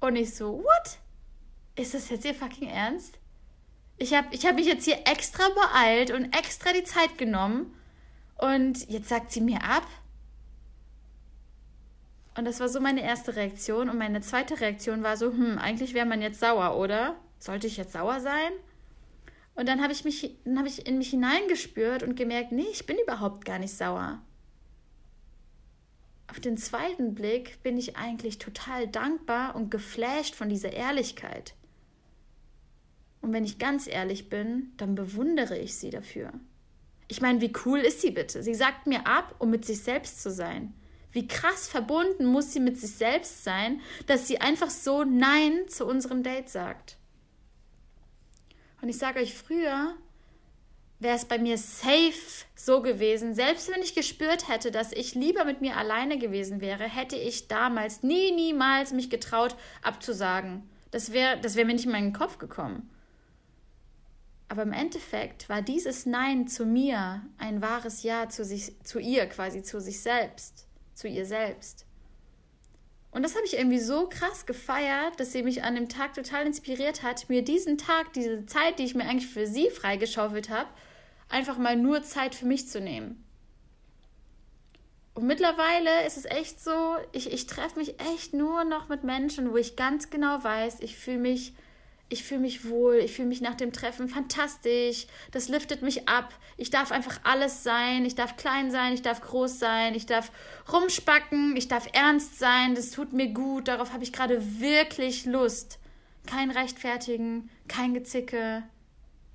Und 0.00 0.14
ich 0.14 0.34
so, 0.34 0.58
what? 0.58 0.98
Ist 1.74 1.94
das 1.94 2.08
jetzt 2.08 2.24
ihr 2.24 2.34
fucking 2.34 2.68
Ernst? 2.68 3.17
Ich 3.98 4.14
habe 4.14 4.28
ich 4.30 4.46
hab 4.46 4.54
mich 4.54 4.66
jetzt 4.66 4.84
hier 4.84 4.98
extra 5.06 5.44
beeilt 5.48 6.12
und 6.12 6.32
extra 6.36 6.72
die 6.72 6.84
Zeit 6.84 7.18
genommen. 7.18 7.74
Und 8.36 8.88
jetzt 8.88 9.08
sagt 9.08 9.32
sie 9.32 9.40
mir 9.40 9.62
ab. 9.64 9.86
Und 12.36 12.44
das 12.44 12.60
war 12.60 12.68
so 12.68 12.80
meine 12.80 13.02
erste 13.02 13.34
Reaktion. 13.34 13.90
Und 13.90 13.98
meine 13.98 14.20
zweite 14.20 14.60
Reaktion 14.60 15.02
war 15.02 15.16
so, 15.16 15.32
hm, 15.32 15.58
eigentlich 15.58 15.94
wäre 15.94 16.06
man 16.06 16.22
jetzt 16.22 16.38
sauer, 16.38 16.76
oder? 16.76 17.16
Sollte 17.40 17.66
ich 17.66 17.76
jetzt 17.76 17.92
sauer 17.92 18.20
sein? 18.20 18.52
Und 19.56 19.68
dann 19.68 19.82
habe 19.82 19.92
ich, 19.92 20.04
mich, 20.04 20.36
dann 20.44 20.56
hab 20.56 20.66
ich 20.66 20.86
in 20.86 20.98
mich 20.98 21.10
hineingespürt 21.10 22.04
und 22.04 22.14
gemerkt, 22.14 22.52
nee, 22.52 22.66
ich 22.70 22.86
bin 22.86 22.96
überhaupt 23.02 23.44
gar 23.44 23.58
nicht 23.58 23.74
sauer. 23.76 24.22
Auf 26.30 26.38
den 26.38 26.56
zweiten 26.56 27.16
Blick 27.16 27.60
bin 27.64 27.76
ich 27.76 27.96
eigentlich 27.96 28.38
total 28.38 28.86
dankbar 28.86 29.56
und 29.56 29.72
geflasht 29.72 30.36
von 30.36 30.48
dieser 30.48 30.72
Ehrlichkeit. 30.72 31.54
Und 33.20 33.32
wenn 33.32 33.44
ich 33.44 33.58
ganz 33.58 33.86
ehrlich 33.86 34.28
bin, 34.28 34.72
dann 34.76 34.94
bewundere 34.94 35.58
ich 35.58 35.76
sie 35.76 35.90
dafür. 35.90 36.32
Ich 37.08 37.20
meine, 37.20 37.40
wie 37.40 37.52
cool 37.64 37.80
ist 37.80 38.00
sie 38.00 38.10
bitte? 38.10 38.42
Sie 38.42 38.54
sagt 38.54 38.86
mir 38.86 39.06
ab, 39.06 39.34
um 39.38 39.50
mit 39.50 39.64
sich 39.64 39.82
selbst 39.82 40.22
zu 40.22 40.30
sein. 40.30 40.74
Wie 41.10 41.26
krass 41.26 41.68
verbunden 41.68 42.26
muss 42.26 42.52
sie 42.52 42.60
mit 42.60 42.78
sich 42.78 42.92
selbst 42.92 43.42
sein, 43.44 43.80
dass 44.06 44.28
sie 44.28 44.40
einfach 44.40 44.70
so 44.70 45.04
Nein 45.04 45.66
zu 45.68 45.86
unserem 45.86 46.22
Date 46.22 46.50
sagt. 46.50 46.98
Und 48.82 48.88
ich 48.88 48.98
sage 48.98 49.20
euch, 49.20 49.34
früher 49.34 49.94
wäre 51.00 51.16
es 51.16 51.24
bei 51.24 51.38
mir 51.38 51.56
safe 51.58 52.44
so 52.54 52.82
gewesen, 52.82 53.34
selbst 53.34 53.70
wenn 53.70 53.82
ich 53.82 53.94
gespürt 53.94 54.48
hätte, 54.48 54.70
dass 54.70 54.92
ich 54.92 55.14
lieber 55.14 55.44
mit 55.44 55.60
mir 55.60 55.76
alleine 55.76 56.18
gewesen 56.18 56.60
wäre, 56.60 56.84
hätte 56.84 57.16
ich 57.16 57.48
damals 57.48 58.02
nie, 58.02 58.32
niemals 58.32 58.92
mich 58.92 59.10
getraut 59.10 59.56
abzusagen 59.82 60.68
Das 60.90 61.12
wäre 61.12 61.40
das 61.40 61.56
wär 61.56 61.64
mir 61.64 61.74
nicht 61.74 61.86
in 61.86 61.92
meinen 61.92 62.12
Kopf 62.12 62.38
gekommen. 62.38 62.90
Aber 64.48 64.62
im 64.62 64.72
Endeffekt 64.72 65.48
war 65.48 65.60
dieses 65.60 66.06
Nein 66.06 66.48
zu 66.48 66.64
mir 66.64 67.22
ein 67.36 67.60
wahres 67.60 68.02
Ja 68.02 68.28
zu, 68.28 68.44
sich, 68.44 68.82
zu 68.82 68.98
ihr, 68.98 69.26
quasi 69.26 69.62
zu 69.62 69.80
sich 69.80 70.00
selbst, 70.00 70.66
zu 70.94 71.06
ihr 71.06 71.26
selbst. 71.26 71.84
Und 73.10 73.22
das 73.22 73.34
habe 73.34 73.44
ich 73.46 73.56
irgendwie 73.56 73.78
so 73.78 74.08
krass 74.08 74.46
gefeiert, 74.46 75.18
dass 75.18 75.32
sie 75.32 75.42
mich 75.42 75.62
an 75.64 75.74
dem 75.74 75.88
Tag 75.88 76.14
total 76.14 76.46
inspiriert 76.46 77.02
hat, 77.02 77.28
mir 77.28 77.42
diesen 77.42 77.78
Tag, 77.78 78.12
diese 78.12 78.46
Zeit, 78.46 78.78
die 78.78 78.84
ich 78.84 78.94
mir 78.94 79.04
eigentlich 79.04 79.28
für 79.30 79.46
sie 79.46 79.70
freigeschaufelt 79.70 80.50
habe, 80.50 80.68
einfach 81.28 81.58
mal 81.58 81.76
nur 81.76 82.02
Zeit 82.02 82.34
für 82.34 82.46
mich 82.46 82.68
zu 82.68 82.80
nehmen. 82.80 83.24
Und 85.14 85.26
mittlerweile 85.26 86.06
ist 86.06 86.16
es 86.16 86.26
echt 86.26 86.62
so, 86.62 86.96
ich, 87.12 87.32
ich 87.32 87.46
treffe 87.46 87.78
mich 87.78 88.00
echt 88.00 88.34
nur 88.34 88.64
noch 88.64 88.88
mit 88.88 89.04
Menschen, 89.04 89.50
wo 89.50 89.56
ich 89.56 89.74
ganz 89.74 90.10
genau 90.10 90.44
weiß, 90.44 90.78
ich 90.80 90.96
fühle 90.96 91.18
mich 91.18 91.54
ich 92.10 92.24
fühle 92.24 92.40
mich 92.40 92.68
wohl, 92.68 92.96
ich 92.96 93.12
fühle 93.12 93.28
mich 93.28 93.40
nach 93.40 93.54
dem 93.54 93.72
Treffen 93.72 94.08
fantastisch, 94.08 95.06
das 95.30 95.48
liftet 95.48 95.82
mich 95.82 96.08
ab. 96.08 96.32
Ich 96.56 96.70
darf 96.70 96.90
einfach 96.90 97.20
alles 97.24 97.62
sein, 97.62 98.04
ich 98.06 98.14
darf 98.14 98.36
klein 98.36 98.70
sein, 98.70 98.94
ich 98.94 99.02
darf 99.02 99.20
groß 99.20 99.58
sein, 99.58 99.94
ich 99.94 100.06
darf 100.06 100.32
rumspacken, 100.72 101.56
ich 101.56 101.68
darf 101.68 101.86
ernst 101.92 102.38
sein, 102.38 102.74
das 102.74 102.90
tut 102.90 103.12
mir 103.12 103.28
gut, 103.28 103.68
darauf 103.68 103.92
habe 103.92 104.04
ich 104.04 104.12
gerade 104.12 104.60
wirklich 104.60 105.26
Lust. 105.26 105.78
Kein 106.26 106.50
Rechtfertigen, 106.50 107.50
kein 107.68 107.94
Gezicke, 107.94 108.62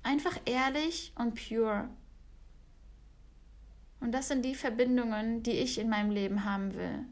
einfach 0.02 0.38
ehrlich 0.44 1.12
und 1.16 1.34
pure. 1.34 1.88
Und 4.00 4.12
das 4.12 4.28
sind 4.28 4.44
die 4.44 4.54
Verbindungen, 4.54 5.42
die 5.42 5.52
ich 5.52 5.78
in 5.78 5.88
meinem 5.88 6.10
Leben 6.10 6.44
haben 6.44 6.74
will. 6.74 7.06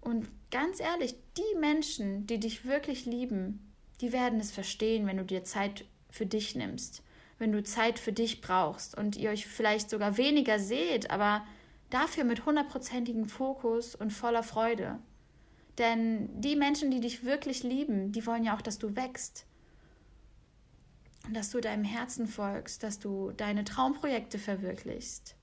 Und 0.00 0.28
ganz 0.50 0.80
ehrlich, 0.80 1.14
die 1.36 1.58
Menschen, 1.58 2.26
die 2.26 2.40
dich 2.40 2.64
wirklich 2.64 3.06
lieben, 3.06 3.71
die 4.02 4.12
werden 4.12 4.40
es 4.40 4.50
verstehen, 4.50 5.06
wenn 5.06 5.16
du 5.16 5.24
dir 5.24 5.44
Zeit 5.44 5.84
für 6.10 6.26
dich 6.26 6.56
nimmst, 6.56 7.02
wenn 7.38 7.52
du 7.52 7.62
Zeit 7.62 7.98
für 7.98 8.12
dich 8.12 8.40
brauchst 8.40 8.98
und 8.98 9.16
ihr 9.16 9.30
euch 9.30 9.46
vielleicht 9.46 9.88
sogar 9.88 10.16
weniger 10.18 10.58
seht, 10.58 11.10
aber 11.10 11.46
dafür 11.88 12.24
mit 12.24 12.44
hundertprozentigem 12.44 13.28
Fokus 13.28 13.94
und 13.94 14.12
voller 14.12 14.42
Freude. 14.42 14.98
Denn 15.78 16.28
die 16.40 16.56
Menschen, 16.56 16.90
die 16.90 17.00
dich 17.00 17.24
wirklich 17.24 17.62
lieben, 17.62 18.12
die 18.12 18.26
wollen 18.26 18.44
ja 18.44 18.56
auch, 18.56 18.60
dass 18.60 18.78
du 18.78 18.94
wächst. 18.96 19.46
Und 21.24 21.34
dass 21.34 21.50
du 21.50 21.60
deinem 21.60 21.84
Herzen 21.84 22.26
folgst, 22.26 22.82
dass 22.82 22.98
du 22.98 23.30
deine 23.30 23.62
Traumprojekte 23.62 24.38
verwirklichst. 24.38 25.36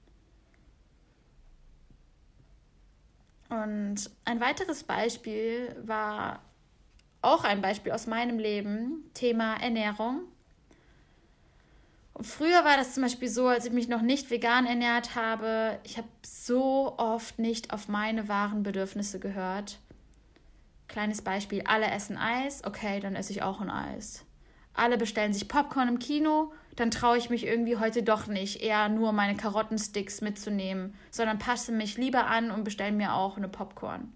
Und 3.47 4.11
ein 4.25 4.41
weiteres 4.41 4.83
Beispiel 4.83 5.75
war 5.81 6.43
auch 7.21 7.43
ein 7.43 7.61
Beispiel 7.61 7.91
aus 7.91 8.07
meinem 8.07 8.39
Leben, 8.39 9.09
Thema 9.13 9.55
Ernährung. 9.55 10.21
Und 12.13 12.25
früher 12.25 12.65
war 12.65 12.77
das 12.77 12.93
zum 12.93 13.03
Beispiel 13.03 13.29
so, 13.29 13.47
als 13.47 13.65
ich 13.65 13.71
mich 13.71 13.87
noch 13.87 14.01
nicht 14.01 14.29
vegan 14.29 14.65
ernährt 14.65 15.15
habe, 15.15 15.79
ich 15.83 15.97
habe 15.97 16.07
so 16.21 16.95
oft 16.97 17.39
nicht 17.39 17.71
auf 17.73 17.87
meine 17.87 18.27
wahren 18.27 18.63
Bedürfnisse 18.63 19.19
gehört. 19.19 19.79
Kleines 20.89 21.21
Beispiel, 21.21 21.63
alle 21.65 21.89
essen 21.89 22.17
Eis, 22.17 22.63
okay, 22.65 22.99
dann 22.99 23.15
esse 23.15 23.31
ich 23.31 23.41
auch 23.41 23.61
ein 23.61 23.69
Eis. 23.69 24.25
Alle 24.73 24.97
bestellen 24.97 25.33
sich 25.33 25.47
Popcorn 25.47 25.87
im 25.87 25.99
Kino, 25.99 26.51
dann 26.75 26.91
traue 26.91 27.17
ich 27.17 27.29
mich 27.29 27.45
irgendwie 27.45 27.77
heute 27.77 28.03
doch 28.03 28.27
nicht, 28.27 28.61
eher 28.61 28.89
nur 28.89 29.11
meine 29.11 29.35
Karottensticks 29.35 30.21
mitzunehmen, 30.21 30.95
sondern 31.11 31.37
passe 31.37 31.71
mich 31.71 31.97
lieber 31.97 32.27
an 32.27 32.51
und 32.51 32.63
bestelle 32.63 32.91
mir 32.91 33.13
auch 33.13 33.37
eine 33.37 33.49
Popcorn. 33.49 34.13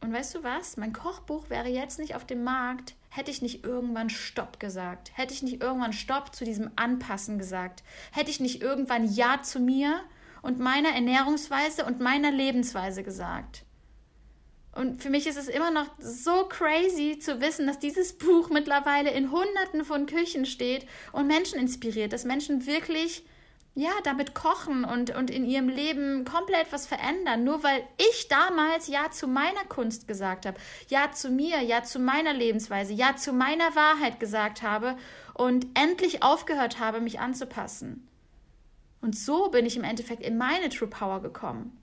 Und 0.00 0.12
weißt 0.12 0.36
du 0.36 0.44
was? 0.44 0.76
Mein 0.76 0.92
Kochbuch 0.92 1.50
wäre 1.50 1.68
jetzt 1.68 1.98
nicht 1.98 2.14
auf 2.14 2.24
dem 2.24 2.44
Markt, 2.44 2.94
hätte 3.10 3.30
ich 3.30 3.42
nicht 3.42 3.64
irgendwann 3.64 4.10
Stopp 4.10 4.60
gesagt. 4.60 5.10
Hätte 5.14 5.34
ich 5.34 5.42
nicht 5.42 5.62
irgendwann 5.62 5.92
Stopp 5.92 6.34
zu 6.34 6.44
diesem 6.44 6.70
Anpassen 6.76 7.38
gesagt. 7.38 7.82
Hätte 8.12 8.30
ich 8.30 8.40
nicht 8.40 8.62
irgendwann 8.62 9.12
Ja 9.12 9.42
zu 9.42 9.58
mir 9.58 10.00
und 10.42 10.60
meiner 10.60 10.90
Ernährungsweise 10.90 11.84
und 11.84 12.00
meiner 12.00 12.30
Lebensweise 12.30 13.02
gesagt. 13.02 13.64
Und 14.72 15.02
für 15.02 15.10
mich 15.10 15.26
ist 15.26 15.36
es 15.36 15.48
immer 15.48 15.72
noch 15.72 15.88
so 15.98 16.44
crazy 16.44 17.18
zu 17.18 17.40
wissen, 17.40 17.66
dass 17.66 17.80
dieses 17.80 18.16
Buch 18.16 18.48
mittlerweile 18.50 19.10
in 19.10 19.32
Hunderten 19.32 19.84
von 19.84 20.06
Küchen 20.06 20.46
steht 20.46 20.86
und 21.10 21.26
Menschen 21.26 21.58
inspiriert, 21.58 22.12
dass 22.12 22.24
Menschen 22.24 22.64
wirklich 22.64 23.24
ja, 23.78 23.92
damit 24.02 24.34
kochen 24.34 24.84
und, 24.84 25.14
und 25.14 25.30
in 25.30 25.44
ihrem 25.44 25.68
Leben 25.68 26.24
komplett 26.24 26.72
was 26.72 26.88
verändern. 26.88 27.44
Nur 27.44 27.62
weil 27.62 27.84
ich 27.96 28.26
damals 28.26 28.88
Ja 28.88 29.12
zu 29.12 29.28
meiner 29.28 29.64
Kunst 29.68 30.08
gesagt 30.08 30.46
habe, 30.46 30.58
Ja 30.88 31.12
zu 31.12 31.30
mir, 31.30 31.62
Ja 31.62 31.84
zu 31.84 32.00
meiner 32.00 32.32
Lebensweise, 32.32 32.92
Ja 32.92 33.14
zu 33.14 33.32
meiner 33.32 33.76
Wahrheit 33.76 34.18
gesagt 34.18 34.62
habe 34.62 34.96
und 35.32 35.64
endlich 35.74 36.24
aufgehört 36.24 36.80
habe, 36.80 37.00
mich 37.00 37.20
anzupassen. 37.20 38.08
Und 39.00 39.16
so 39.16 39.48
bin 39.48 39.64
ich 39.64 39.76
im 39.76 39.84
Endeffekt 39.84 40.24
in 40.24 40.38
meine 40.38 40.70
True 40.70 40.88
Power 40.88 41.22
gekommen. 41.22 41.80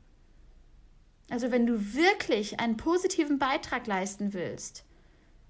Also 1.29 1.49
wenn 1.49 1.65
du 1.65 1.93
wirklich 1.93 2.59
einen 2.59 2.75
positiven 2.75 3.39
Beitrag 3.39 3.87
leisten 3.87 4.33
willst, 4.33 4.83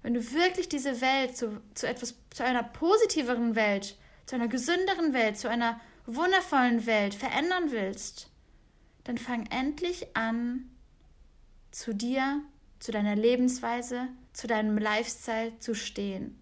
wenn 0.02 0.14
du 0.14 0.20
wirklich 0.32 0.68
diese 0.68 1.00
Welt 1.00 1.36
zu, 1.36 1.60
zu 1.74 1.88
etwas, 1.88 2.14
zu 2.30 2.44
einer 2.44 2.62
positiveren 2.62 3.56
Welt, 3.56 3.96
zu 4.26 4.36
einer 4.36 4.46
gesünderen 4.46 5.12
Welt, 5.12 5.36
zu 5.38 5.48
einer 5.48 5.80
wundervollen 6.06 6.86
Welt 6.86 7.14
verändern 7.14 7.70
willst, 7.70 8.30
dann 9.04 9.18
fang 9.18 9.46
endlich 9.46 10.16
an, 10.16 10.70
zu 11.70 11.94
dir, 11.94 12.42
zu 12.78 12.92
deiner 12.92 13.16
Lebensweise, 13.16 14.08
zu 14.32 14.46
deinem 14.46 14.78
Lifestyle 14.78 15.58
zu 15.58 15.74
stehen. 15.74 16.38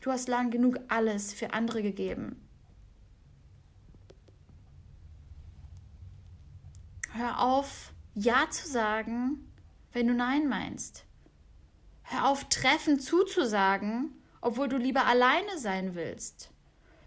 Du 0.00 0.10
hast 0.10 0.28
lang 0.28 0.50
genug 0.50 0.78
alles 0.88 1.34
für 1.34 1.52
andere 1.52 1.82
gegeben. 1.82 2.40
Hör 7.12 7.40
auf, 7.40 7.92
Ja 8.14 8.48
zu 8.50 8.66
sagen, 8.68 9.52
wenn 9.92 10.06
du 10.06 10.14
Nein 10.14 10.48
meinst. 10.48 11.04
Hör 12.02 12.28
auf, 12.28 12.44
Treffen 12.48 12.98
zuzusagen, 12.98 14.12
obwohl 14.40 14.68
du 14.68 14.78
lieber 14.78 15.06
alleine 15.06 15.58
sein 15.58 15.94
willst. 15.94 16.50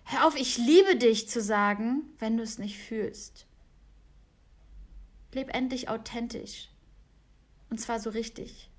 Hör 0.05 0.27
auf, 0.27 0.35
ich 0.35 0.57
liebe 0.57 0.95
dich 0.95 1.29
zu 1.29 1.41
sagen, 1.41 2.03
wenn 2.19 2.37
du 2.37 2.43
es 2.43 2.57
nicht 2.57 2.77
fühlst. 2.77 3.45
Leb 5.33 5.53
endlich 5.53 5.89
authentisch. 5.89 6.69
Und 7.69 7.79
zwar 7.79 7.99
so 7.99 8.09
richtig. 8.09 8.69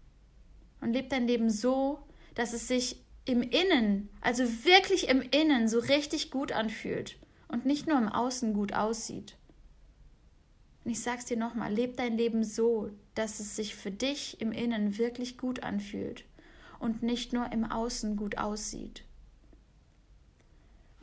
Und 0.80 0.92
leb 0.92 1.10
dein 1.10 1.26
Leben 1.26 1.50
so, 1.50 2.06
dass 2.34 2.52
es 2.52 2.68
sich 2.68 2.96
im 3.24 3.42
Innen, 3.42 4.10
also 4.20 4.44
wirklich 4.64 5.08
im 5.08 5.22
Innen, 5.22 5.66
so 5.68 5.78
richtig 5.78 6.30
gut 6.30 6.52
anfühlt 6.52 7.16
und 7.48 7.64
nicht 7.64 7.86
nur 7.86 7.98
im 7.98 8.08
Außen 8.08 8.52
gut 8.52 8.74
aussieht. 8.74 9.36
Und 10.84 10.90
ich 10.90 11.00
sag's 11.00 11.24
dir 11.24 11.38
nochmal, 11.38 11.72
leb 11.72 11.96
dein 11.96 12.18
Leben 12.18 12.44
so, 12.44 12.90
dass 13.14 13.40
es 13.40 13.56
sich 13.56 13.74
für 13.74 13.90
dich 13.90 14.40
im 14.40 14.52
Innen 14.52 14.98
wirklich 14.98 15.38
gut 15.38 15.62
anfühlt 15.62 16.24
und 16.78 17.02
nicht 17.02 17.32
nur 17.32 17.50
im 17.52 17.64
Außen 17.64 18.16
gut 18.16 18.36
aussieht. 18.36 19.04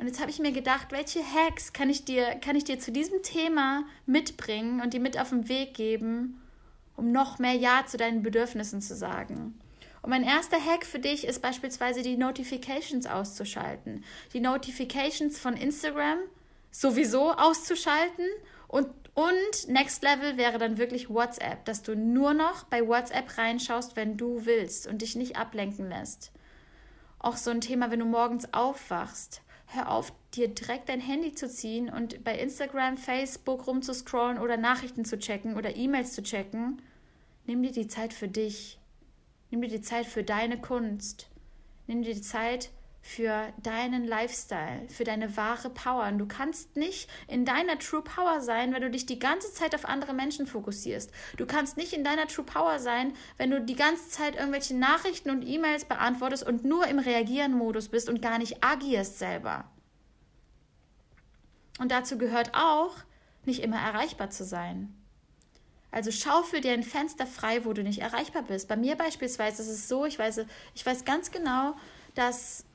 Und 0.02 0.08
jetzt 0.08 0.20
habe 0.20 0.32
ich 0.32 0.40
mir 0.40 0.52
gedacht, 0.52 0.88
welche 0.90 1.20
Hacks 1.20 1.74
kann 1.74 1.88
ich 1.88 2.06
dir, 2.06 2.34
kann 2.44 2.56
ich 2.56 2.64
dir 2.64 2.80
zu 2.80 2.92
diesem 2.92 3.22
Thema 3.22 3.84
mitbringen 4.08 4.82
und 4.82 4.96
dir 4.96 5.00
mit 5.00 5.20
auf 5.20 5.30
den 5.30 5.48
Weg 5.48 5.76
geben, 5.76 6.42
um 6.96 7.12
noch 7.12 7.38
mehr 7.38 7.54
Ja 7.54 7.86
zu 7.86 7.98
deinen 7.98 8.24
Bedürfnissen 8.24 8.82
zu 8.82 8.96
sagen. 8.96 9.60
Und 10.02 10.10
mein 10.10 10.24
erster 10.24 10.58
Hack 10.58 10.88
für 10.88 10.98
dich 10.98 11.28
ist 11.28 11.44
beispielsweise 11.44 12.02
die 12.02 12.18
Notifications 12.18 13.06
auszuschalten. 13.06 14.04
Die 14.34 14.40
Notifications 14.40 15.38
von 15.38 15.56
Instagram 15.56 16.18
sowieso 16.72 17.34
auszuschalten 17.34 18.26
und 18.68 18.88
und 19.14 19.68
Next 19.68 20.02
Level 20.04 20.38
wäre 20.38 20.58
dann 20.58 20.78
wirklich 20.78 21.10
WhatsApp, 21.10 21.66
dass 21.66 21.84
du 21.84 21.96
nur 21.96 22.34
noch 22.34 22.64
bei 22.64 22.88
WhatsApp 22.88 23.38
reinschaust, 23.38 23.98
wenn 23.98 24.18
du 24.18 24.46
willst 24.46 24.88
und 24.88 25.02
dich 25.02 25.16
nicht 25.18 25.36
ablenken 25.36 25.90
lässt. 25.90 26.32
Auch 27.20 27.36
so 27.36 27.52
ein 27.52 27.60
Thema, 27.60 27.92
wenn 27.92 28.00
du 28.00 28.06
morgens 28.06 28.52
aufwachst 28.54 29.42
hör 29.74 29.92
auf, 29.92 30.14
dir 30.34 30.50
direkt 30.50 30.90
dein 30.90 31.00
Handy 31.00 31.34
zu 31.34 31.50
ziehen 31.50 31.90
und 31.90 32.24
bei 32.24 32.38
Instagram, 32.38 32.98
Facebook 32.98 33.68
rumzuscrollen 33.68 34.38
oder 34.38 34.58
Nachrichten 34.58 35.06
zu 35.06 35.18
checken 35.18 35.56
oder 35.58 35.76
E-Mails 35.76 36.14
zu 36.14 36.24
checken. 36.24 36.82
Nimm 37.46 37.64
dir 37.64 37.72
die 37.72 37.88
Zeit 37.88 38.14
für 38.14 38.28
dich. 38.28 38.80
Nimm 39.50 39.62
dir 39.62 39.70
die 39.70 39.82
Zeit 39.82 40.06
für 40.06 40.24
deine 40.24 40.60
Kunst. 40.60 41.30
Nimm 41.88 42.04
dir 42.04 42.14
die 42.14 42.22
Zeit 42.22 42.70
für 43.02 43.52
deinen 43.62 44.06
Lifestyle, 44.06 44.88
für 44.88 45.04
deine 45.04 45.36
wahre 45.36 45.70
Power. 45.70 46.08
Und 46.08 46.20
du 46.20 46.28
kannst 46.28 46.76
nicht 46.76 47.10
in 47.28 47.46
deiner 47.46 47.80
True 47.80 48.04
Power 48.04 48.42
sein, 48.42 48.74
wenn 48.74 48.82
du 48.82 48.92
dich 48.92 49.06
die 49.06 49.20
ganze 49.20 49.52
Zeit 49.54 49.74
auf 49.74 49.86
andere 49.86 50.14
Menschen 50.14 50.46
fokussierst. 50.46 51.12
Du 51.38 51.46
kannst 51.46 51.78
nicht 51.78 51.94
in 51.94 52.04
deiner 52.04 52.28
True 52.28 52.46
Power 52.46 52.80
sein, 52.80 53.14
wenn 53.38 53.50
du 53.50 53.60
die 53.60 53.76
ganze 53.76 54.10
Zeit 54.10 54.36
irgendwelche 54.36 54.76
Nachrichten 54.76 55.32
und 55.32 55.42
E-Mails 55.42 55.86
beantwortest 55.86 56.46
und 56.46 56.64
nur 56.64 56.88
im 56.88 57.00
Reagieren-Modus 57.00 57.90
bist 57.90 58.08
und 58.08 58.22
gar 58.22 58.38
nicht 58.38 58.64
agierst 58.64 59.18
selber. 59.18 59.66
Und 61.80 61.92
dazu 61.92 62.18
gehört 62.20 62.52
auch, 62.54 62.96
nicht 63.46 63.64
immer 63.64 63.78
erreichbar 63.78 64.30
zu 64.30 64.46
sein. 64.46 64.96
Also 65.90 66.12
schaufel 66.12 66.62
dir 66.62 66.72
ein 66.72 66.84
Fenster 66.84 67.26
frei, 67.26 67.66
wo 67.66 67.74
du 67.74 67.84
nicht 67.84 68.00
erreichbar 68.00 68.44
bist. 68.44 68.68
Bei 68.68 68.78
mir 68.78 68.96
beispielsweise 68.96 69.64
ist 69.64 69.70
es 69.70 69.88
so, 69.90 70.06
ich 70.06 70.20
weiß, 70.20 70.46
ich 70.76 70.86
weiß 70.86 71.04
ganz 71.04 71.32
genau, 71.32 71.76
dass 72.16 72.66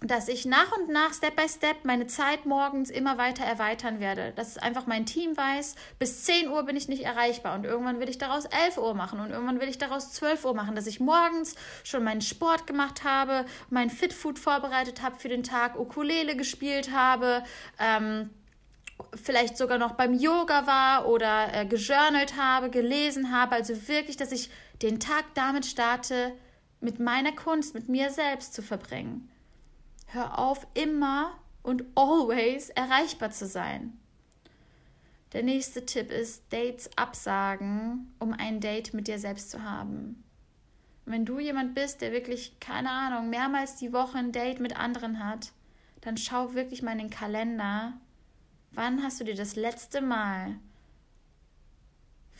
dass 0.00 0.28
ich 0.28 0.44
nach 0.44 0.76
und 0.76 0.88
nach, 0.88 1.14
Step 1.14 1.36
by 1.36 1.48
Step, 1.48 1.84
meine 1.84 2.06
Zeit 2.06 2.46
morgens 2.46 2.90
immer 2.90 3.16
weiter 3.16 3.44
erweitern 3.44 4.00
werde. 4.00 4.32
Dass 4.36 4.58
einfach 4.58 4.86
mein 4.86 5.06
Team 5.06 5.36
weiß, 5.36 5.76
bis 5.98 6.24
10 6.24 6.48
Uhr 6.48 6.62
bin 6.64 6.76
ich 6.76 6.88
nicht 6.88 7.04
erreichbar 7.04 7.54
und 7.54 7.64
irgendwann 7.64 8.00
will 8.00 8.08
ich 8.08 8.18
daraus 8.18 8.44
11 8.44 8.78
Uhr 8.78 8.94
machen 8.94 9.20
und 9.20 9.30
irgendwann 9.30 9.60
will 9.60 9.68
ich 9.68 9.78
daraus 9.78 10.12
12 10.12 10.44
Uhr 10.44 10.54
machen, 10.54 10.74
dass 10.74 10.86
ich 10.86 11.00
morgens 11.00 11.54
schon 11.84 12.04
meinen 12.04 12.20
Sport 12.20 12.66
gemacht 12.66 13.04
habe, 13.04 13.46
mein 13.70 13.88
Fitfood 13.88 14.38
vorbereitet 14.38 15.02
habe 15.02 15.16
für 15.16 15.28
den 15.28 15.42
Tag, 15.42 15.78
Ukulele 15.78 16.36
gespielt 16.36 16.92
habe, 16.92 17.42
ähm, 17.78 18.30
vielleicht 19.14 19.56
sogar 19.56 19.78
noch 19.78 19.92
beim 19.92 20.14
Yoga 20.14 20.66
war 20.66 21.08
oder 21.08 21.52
äh, 21.52 21.66
gejournalt 21.66 22.36
habe, 22.36 22.70
gelesen 22.70 23.32
habe. 23.32 23.54
Also 23.54 23.88
wirklich, 23.88 24.16
dass 24.16 24.32
ich 24.32 24.50
den 24.82 25.00
Tag 25.00 25.24
damit 25.34 25.66
starte, 25.66 26.32
mit 26.80 27.00
meiner 27.00 27.32
Kunst, 27.32 27.74
mit 27.74 27.88
mir 27.88 28.10
selbst 28.10 28.52
zu 28.52 28.60
verbringen. 28.62 29.30
Hör 30.14 30.38
auf, 30.38 30.64
immer 30.74 31.36
und 31.64 31.82
always 31.96 32.70
erreichbar 32.70 33.32
zu 33.32 33.48
sein. 33.48 33.98
Der 35.32 35.42
nächste 35.42 35.84
Tipp 35.84 36.12
ist, 36.12 36.44
Dates 36.52 36.88
absagen, 36.96 38.14
um 38.20 38.32
ein 38.32 38.60
Date 38.60 38.94
mit 38.94 39.08
dir 39.08 39.18
selbst 39.18 39.50
zu 39.50 39.64
haben. 39.64 40.22
Wenn 41.04 41.24
du 41.24 41.40
jemand 41.40 41.74
bist, 41.74 42.00
der 42.00 42.12
wirklich, 42.12 42.60
keine 42.60 42.90
Ahnung, 42.90 43.28
mehrmals 43.28 43.74
die 43.74 43.92
Woche 43.92 44.18
ein 44.18 44.30
Date 44.30 44.60
mit 44.60 44.78
anderen 44.78 45.18
hat, 45.18 45.50
dann 46.00 46.16
schau 46.16 46.54
wirklich 46.54 46.80
mal 46.80 46.92
in 46.92 46.98
den 46.98 47.10
Kalender. 47.10 47.94
Wann 48.70 49.02
hast 49.02 49.18
du 49.18 49.24
dir 49.24 49.34
das 49.34 49.56
letzte 49.56 50.00
Mal 50.00 50.54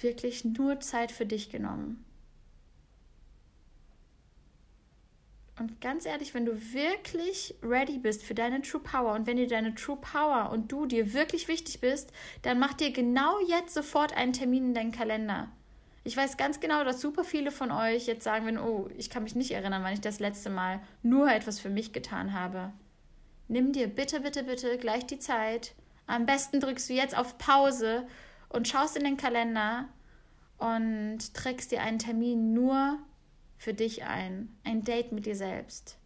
wirklich 0.00 0.44
nur 0.44 0.78
Zeit 0.78 1.10
für 1.10 1.26
dich 1.26 1.50
genommen? 1.50 2.04
Und 5.58 5.80
ganz 5.80 6.04
ehrlich, 6.04 6.34
wenn 6.34 6.46
du 6.46 6.52
wirklich 6.72 7.54
ready 7.62 7.98
bist 7.98 8.24
für 8.24 8.34
deine 8.34 8.60
True 8.62 8.80
Power 8.80 9.14
und 9.14 9.26
wenn 9.26 9.36
dir 9.36 9.46
deine 9.46 9.74
True 9.74 9.98
Power 10.00 10.50
und 10.50 10.72
du 10.72 10.86
dir 10.86 11.12
wirklich 11.12 11.46
wichtig 11.46 11.80
bist, 11.80 12.12
dann 12.42 12.58
mach 12.58 12.74
dir 12.74 12.90
genau 12.90 13.38
jetzt 13.46 13.72
sofort 13.72 14.16
einen 14.16 14.32
Termin 14.32 14.66
in 14.66 14.74
deinen 14.74 14.92
Kalender. 14.92 15.48
Ich 16.02 16.16
weiß 16.16 16.36
ganz 16.36 16.60
genau, 16.60 16.84
dass 16.84 17.00
super 17.00 17.24
viele 17.24 17.50
von 17.50 17.70
euch 17.70 18.06
jetzt 18.06 18.24
sagen 18.24 18.44
werden, 18.44 18.58
oh, 18.58 18.88
ich 18.98 19.10
kann 19.10 19.22
mich 19.22 19.36
nicht 19.36 19.52
erinnern, 19.52 19.82
wann 19.84 19.94
ich 19.94 20.00
das 20.00 20.20
letzte 20.20 20.50
Mal 20.50 20.80
nur 21.02 21.30
etwas 21.30 21.60
für 21.60 21.70
mich 21.70 21.92
getan 21.92 22.32
habe. 22.32 22.72
Nimm 23.46 23.72
dir 23.72 23.86
bitte, 23.86 24.20
bitte, 24.20 24.42
bitte 24.42 24.76
gleich 24.76 25.06
die 25.06 25.18
Zeit. 25.18 25.74
Am 26.06 26.26
besten 26.26 26.60
drückst 26.60 26.90
du 26.90 26.94
jetzt 26.94 27.16
auf 27.16 27.38
Pause 27.38 28.06
und 28.48 28.68
schaust 28.68 28.96
in 28.96 29.04
den 29.04 29.16
Kalender 29.16 29.88
und 30.58 31.32
trägst 31.32 31.72
dir 31.72 31.80
einen 31.80 31.98
Termin 31.98 32.52
nur 32.52 32.98
für 33.64 33.74
dich 33.74 34.04
ein. 34.04 34.54
Ein 34.62 34.84
Date 34.84 35.10
mit 35.12 35.24
dir 35.24 35.34
selbst. 35.34 35.96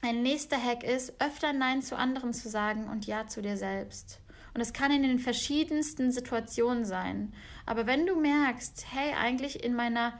Ein 0.00 0.22
nächster 0.22 0.56
Hack 0.56 0.82
ist, 0.82 1.20
öfter 1.20 1.52
Nein 1.52 1.82
zu 1.82 1.96
anderen 1.96 2.32
zu 2.32 2.48
sagen 2.48 2.88
und 2.88 3.06
Ja 3.06 3.26
zu 3.26 3.42
dir 3.42 3.58
selbst. 3.58 4.20
Und 4.54 4.62
es 4.62 4.72
kann 4.72 4.90
in 4.90 5.02
den 5.02 5.18
verschiedensten 5.18 6.10
Situationen 6.10 6.86
sein. 6.86 7.34
Aber 7.66 7.86
wenn 7.86 8.06
du 8.06 8.18
merkst, 8.18 8.86
hey, 8.90 9.12
eigentlich 9.12 9.62
in 9.62 9.74
meiner, 9.74 10.18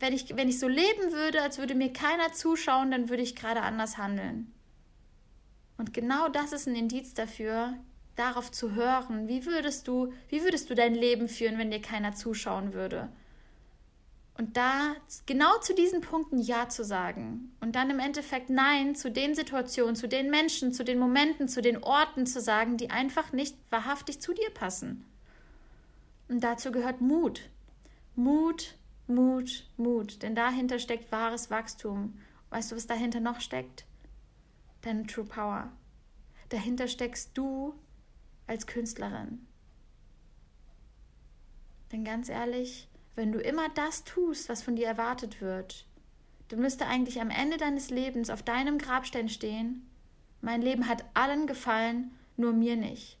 wenn 0.00 0.12
ich, 0.12 0.36
wenn 0.36 0.48
ich 0.48 0.58
so 0.58 0.66
leben 0.66 1.12
würde, 1.12 1.40
als 1.40 1.58
würde 1.58 1.76
mir 1.76 1.92
keiner 1.92 2.32
zuschauen, 2.32 2.90
dann 2.90 3.08
würde 3.08 3.22
ich 3.22 3.36
gerade 3.36 3.60
anders 3.60 3.96
handeln. 3.96 4.52
Und 5.78 5.94
genau 5.94 6.28
das 6.28 6.52
ist 6.52 6.66
ein 6.66 6.74
Indiz 6.74 7.14
dafür, 7.14 7.74
darauf 8.16 8.50
zu 8.50 8.74
hören, 8.74 9.28
wie 9.28 9.46
würdest 9.46 9.86
du, 9.86 10.12
wie 10.28 10.42
würdest 10.42 10.68
du 10.68 10.74
dein 10.74 10.96
Leben 10.96 11.28
führen, 11.28 11.58
wenn 11.58 11.70
dir 11.70 11.80
keiner 11.80 12.12
zuschauen 12.12 12.72
würde? 12.72 13.08
Und 14.42 14.56
da 14.56 14.96
genau 15.24 15.60
zu 15.60 15.72
diesen 15.72 16.00
Punkten 16.00 16.40
Ja 16.40 16.68
zu 16.68 16.84
sagen 16.84 17.54
und 17.60 17.76
dann 17.76 17.90
im 17.90 18.00
Endeffekt 18.00 18.50
Nein 18.50 18.96
zu 18.96 19.08
den 19.08 19.36
Situationen, 19.36 19.94
zu 19.94 20.08
den 20.08 20.32
Menschen, 20.32 20.72
zu 20.72 20.82
den 20.82 20.98
Momenten, 20.98 21.46
zu 21.46 21.62
den 21.62 21.80
Orten 21.80 22.26
zu 22.26 22.40
sagen, 22.40 22.76
die 22.76 22.90
einfach 22.90 23.32
nicht 23.32 23.56
wahrhaftig 23.70 24.20
zu 24.20 24.34
dir 24.34 24.50
passen. 24.50 25.04
Und 26.28 26.42
dazu 26.42 26.72
gehört 26.72 27.00
Mut. 27.00 27.50
Mut, 28.16 28.74
Mut, 29.06 29.64
Mut. 29.76 30.24
Denn 30.24 30.34
dahinter 30.34 30.80
steckt 30.80 31.12
wahres 31.12 31.48
Wachstum. 31.52 32.18
Weißt 32.50 32.72
du, 32.72 32.74
was 32.74 32.88
dahinter 32.88 33.20
noch 33.20 33.40
steckt? 33.40 33.86
Deine 34.80 35.06
True 35.06 35.24
Power. 35.24 35.70
Dahinter 36.48 36.88
steckst 36.88 37.38
du 37.38 37.74
als 38.48 38.66
Künstlerin. 38.66 39.46
Denn 41.92 42.02
ganz 42.02 42.28
ehrlich, 42.28 42.88
wenn 43.14 43.32
du 43.32 43.40
immer 43.40 43.68
das 43.70 44.04
tust, 44.04 44.48
was 44.48 44.62
von 44.62 44.76
dir 44.76 44.86
erwartet 44.86 45.40
wird, 45.40 45.86
dann 46.48 46.60
müsste 46.60 46.86
eigentlich 46.86 47.20
am 47.20 47.30
Ende 47.30 47.56
deines 47.56 47.90
Lebens 47.90 48.30
auf 48.30 48.42
deinem 48.42 48.78
Grabstein 48.78 49.28
stehen, 49.28 49.88
mein 50.40 50.60
Leben 50.60 50.88
hat 50.88 51.04
allen 51.14 51.46
gefallen, 51.46 52.10
nur 52.36 52.52
mir 52.52 52.76
nicht. 52.76 53.18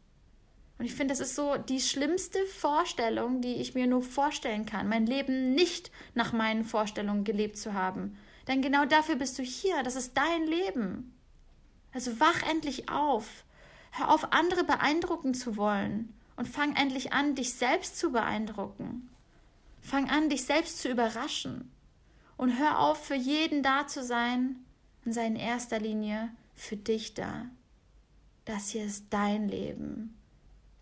Und 0.78 0.86
ich 0.86 0.94
finde, 0.94 1.12
das 1.12 1.20
ist 1.20 1.36
so 1.36 1.56
die 1.56 1.80
schlimmste 1.80 2.44
Vorstellung, 2.46 3.40
die 3.40 3.54
ich 3.54 3.74
mir 3.74 3.86
nur 3.86 4.02
vorstellen 4.02 4.66
kann, 4.66 4.88
mein 4.88 5.06
Leben 5.06 5.54
nicht 5.54 5.92
nach 6.14 6.32
meinen 6.32 6.64
Vorstellungen 6.64 7.22
gelebt 7.22 7.56
zu 7.56 7.74
haben. 7.74 8.18
Denn 8.48 8.62
genau 8.62 8.84
dafür 8.84 9.14
bist 9.14 9.38
du 9.38 9.44
hier, 9.44 9.82
das 9.84 9.94
ist 9.94 10.16
dein 10.16 10.44
Leben. 10.46 11.14
Also 11.92 12.18
wach 12.18 12.42
endlich 12.50 12.88
auf. 12.88 13.44
Hör 13.92 14.10
auf, 14.10 14.32
andere 14.32 14.64
beeindrucken 14.64 15.34
zu 15.34 15.56
wollen 15.56 16.12
und 16.36 16.48
fang 16.48 16.74
endlich 16.74 17.12
an, 17.12 17.36
dich 17.36 17.54
selbst 17.54 17.98
zu 17.98 18.10
beeindrucken. 18.10 19.08
Fang 19.82 20.08
an, 20.08 20.30
dich 20.30 20.44
selbst 20.44 20.78
zu 20.78 20.88
überraschen 20.88 21.70
und 22.36 22.58
hör 22.58 22.78
auf, 22.78 23.04
für 23.04 23.16
jeden 23.16 23.62
da 23.62 23.86
zu 23.86 24.02
sein 24.02 24.56
und 25.04 25.12
sei 25.12 25.26
in 25.26 25.36
erster 25.36 25.78
Linie 25.78 26.30
für 26.54 26.76
dich 26.76 27.14
da. 27.14 27.46
Das 28.44 28.70
hier 28.70 28.84
ist 28.84 29.06
dein 29.10 29.48
Leben. 29.48 30.16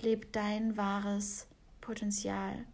Leb 0.01 0.33
dein 0.33 0.77
wahres 0.77 1.47
Potenzial. 1.81 2.65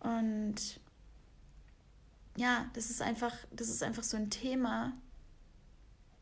Und 0.00 0.80
ja, 2.36 2.70
das 2.74 2.90
ist 2.90 3.02
einfach, 3.02 3.34
das 3.50 3.68
ist 3.68 3.82
einfach 3.82 4.04
so 4.04 4.16
ein 4.16 4.30
Thema, 4.30 4.92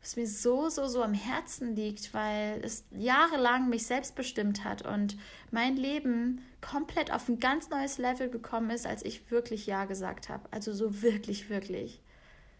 was 0.05 0.15
mir 0.17 0.27
so, 0.27 0.69
so, 0.69 0.87
so 0.87 1.01
am 1.01 1.15
Herzen 1.15 1.75
liegt, 1.75 2.13
weil 2.13 2.63
es 2.63 2.83
jahrelang 2.91 3.69
mich 3.69 3.87
selbst 3.87 4.13
bestimmt 4.13 4.63
hat 4.63 4.83
und 4.83 5.17
mein 5.49 5.75
Leben 5.77 6.43
komplett 6.61 7.11
auf 7.11 7.27
ein 7.27 7.39
ganz 7.39 7.71
neues 7.71 7.97
Level 7.97 8.29
gekommen 8.29 8.69
ist, 8.69 8.85
als 8.85 9.03
ich 9.03 9.31
wirklich 9.31 9.65
Ja 9.65 9.85
gesagt 9.85 10.29
habe. 10.29 10.47
Also 10.51 10.73
so 10.73 11.01
wirklich, 11.01 11.49
wirklich. 11.49 12.03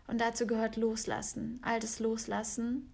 Und 0.08 0.22
dazu 0.22 0.48
gehört 0.48 0.76
Loslassen, 0.76 1.60
altes 1.62 2.00
Loslassen 2.00 2.92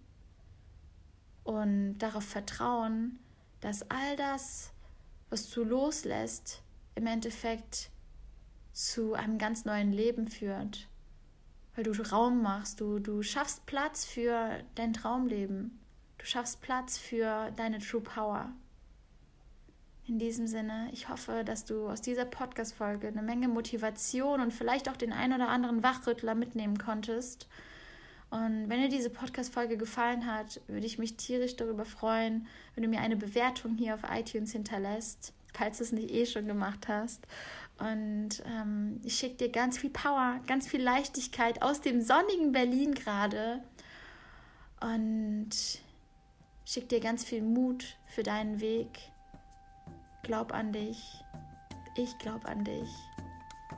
und 1.44 1.96
darauf 1.96 2.24
vertrauen, 2.24 3.18
dass 3.62 3.90
all 3.90 4.16
das, 4.16 4.70
was 5.30 5.48
du 5.48 5.64
loslässt, 5.64 6.60
im 6.94 7.06
Endeffekt 7.06 7.88
zu 8.74 9.14
einem 9.14 9.38
ganz 9.38 9.64
neuen 9.64 9.92
Leben 9.92 10.28
führt 10.28 10.88
weil 11.74 11.84
du 11.84 11.92
Raum 12.10 12.42
machst, 12.42 12.80
du, 12.80 12.98
du 12.98 13.22
schaffst 13.22 13.66
Platz 13.66 14.04
für 14.04 14.60
dein 14.74 14.92
Traumleben, 14.92 15.78
du 16.18 16.26
schaffst 16.26 16.60
Platz 16.60 16.98
für 16.98 17.50
deine 17.56 17.78
True 17.78 18.00
Power. 18.00 18.52
In 20.06 20.18
diesem 20.18 20.46
Sinne, 20.46 20.90
ich 20.92 21.08
hoffe, 21.08 21.44
dass 21.44 21.64
du 21.64 21.88
aus 21.88 22.02
dieser 22.02 22.24
Podcast-Folge 22.24 23.08
eine 23.08 23.22
Menge 23.22 23.48
Motivation 23.48 24.40
und 24.40 24.52
vielleicht 24.52 24.88
auch 24.88 24.96
den 24.96 25.12
ein 25.12 25.32
oder 25.32 25.48
anderen 25.48 25.82
Wachrüttler 25.82 26.34
mitnehmen 26.34 26.76
konntest. 26.76 27.46
Und 28.30 28.68
wenn 28.68 28.80
dir 28.80 28.88
diese 28.88 29.10
Podcast-Folge 29.10 29.76
gefallen 29.76 30.26
hat, 30.26 30.60
würde 30.66 30.86
ich 30.86 30.98
mich 30.98 31.16
tierisch 31.16 31.54
darüber 31.54 31.84
freuen, 31.84 32.46
wenn 32.74 32.82
du 32.82 32.88
mir 32.88 33.00
eine 33.00 33.16
Bewertung 33.16 33.76
hier 33.76 33.94
auf 33.94 34.00
iTunes 34.10 34.52
hinterlässt, 34.52 35.34
falls 35.52 35.78
du 35.78 35.84
es 35.84 35.92
nicht 35.92 36.10
eh 36.10 36.26
schon 36.26 36.46
gemacht 36.46 36.88
hast. 36.88 37.26
Und 37.82 38.44
ähm, 38.46 39.00
ich 39.02 39.16
schicke 39.16 39.34
dir 39.34 39.48
ganz 39.50 39.76
viel 39.76 39.90
Power, 39.90 40.38
ganz 40.46 40.68
viel 40.68 40.80
Leichtigkeit 40.80 41.62
aus 41.62 41.80
dem 41.80 42.00
sonnigen 42.00 42.52
Berlin 42.52 42.94
gerade. 42.94 43.60
Und 44.80 45.50
schicke 46.64 46.86
dir 46.86 47.00
ganz 47.00 47.24
viel 47.24 47.42
Mut 47.42 47.96
für 48.06 48.22
deinen 48.22 48.60
Weg. 48.60 49.00
Glaub 50.22 50.52
an 50.52 50.72
dich. 50.72 51.24
Ich 51.96 52.16
glaube 52.18 52.48
an 52.48 52.62
dich. 52.62 52.88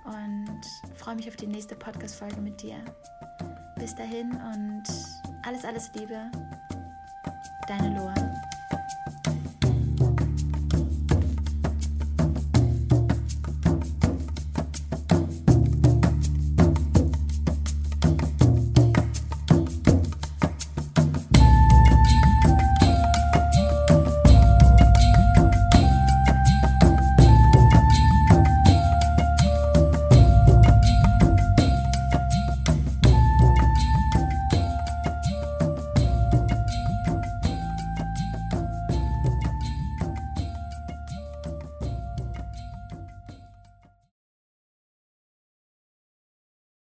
Und 0.04 0.60
freue 0.96 1.14
mich 1.14 1.28
auf 1.28 1.36
die 1.36 1.46
nächste 1.46 1.74
Podcast-Folge 1.74 2.42
mit 2.42 2.60
dir. 2.60 2.84
Bis 3.78 3.94
dahin 3.94 4.32
und 4.32 4.84
alles, 5.46 5.64
alles 5.64 5.90
Liebe. 5.94 6.30
Deine 7.66 7.96
Loa. 7.96 8.33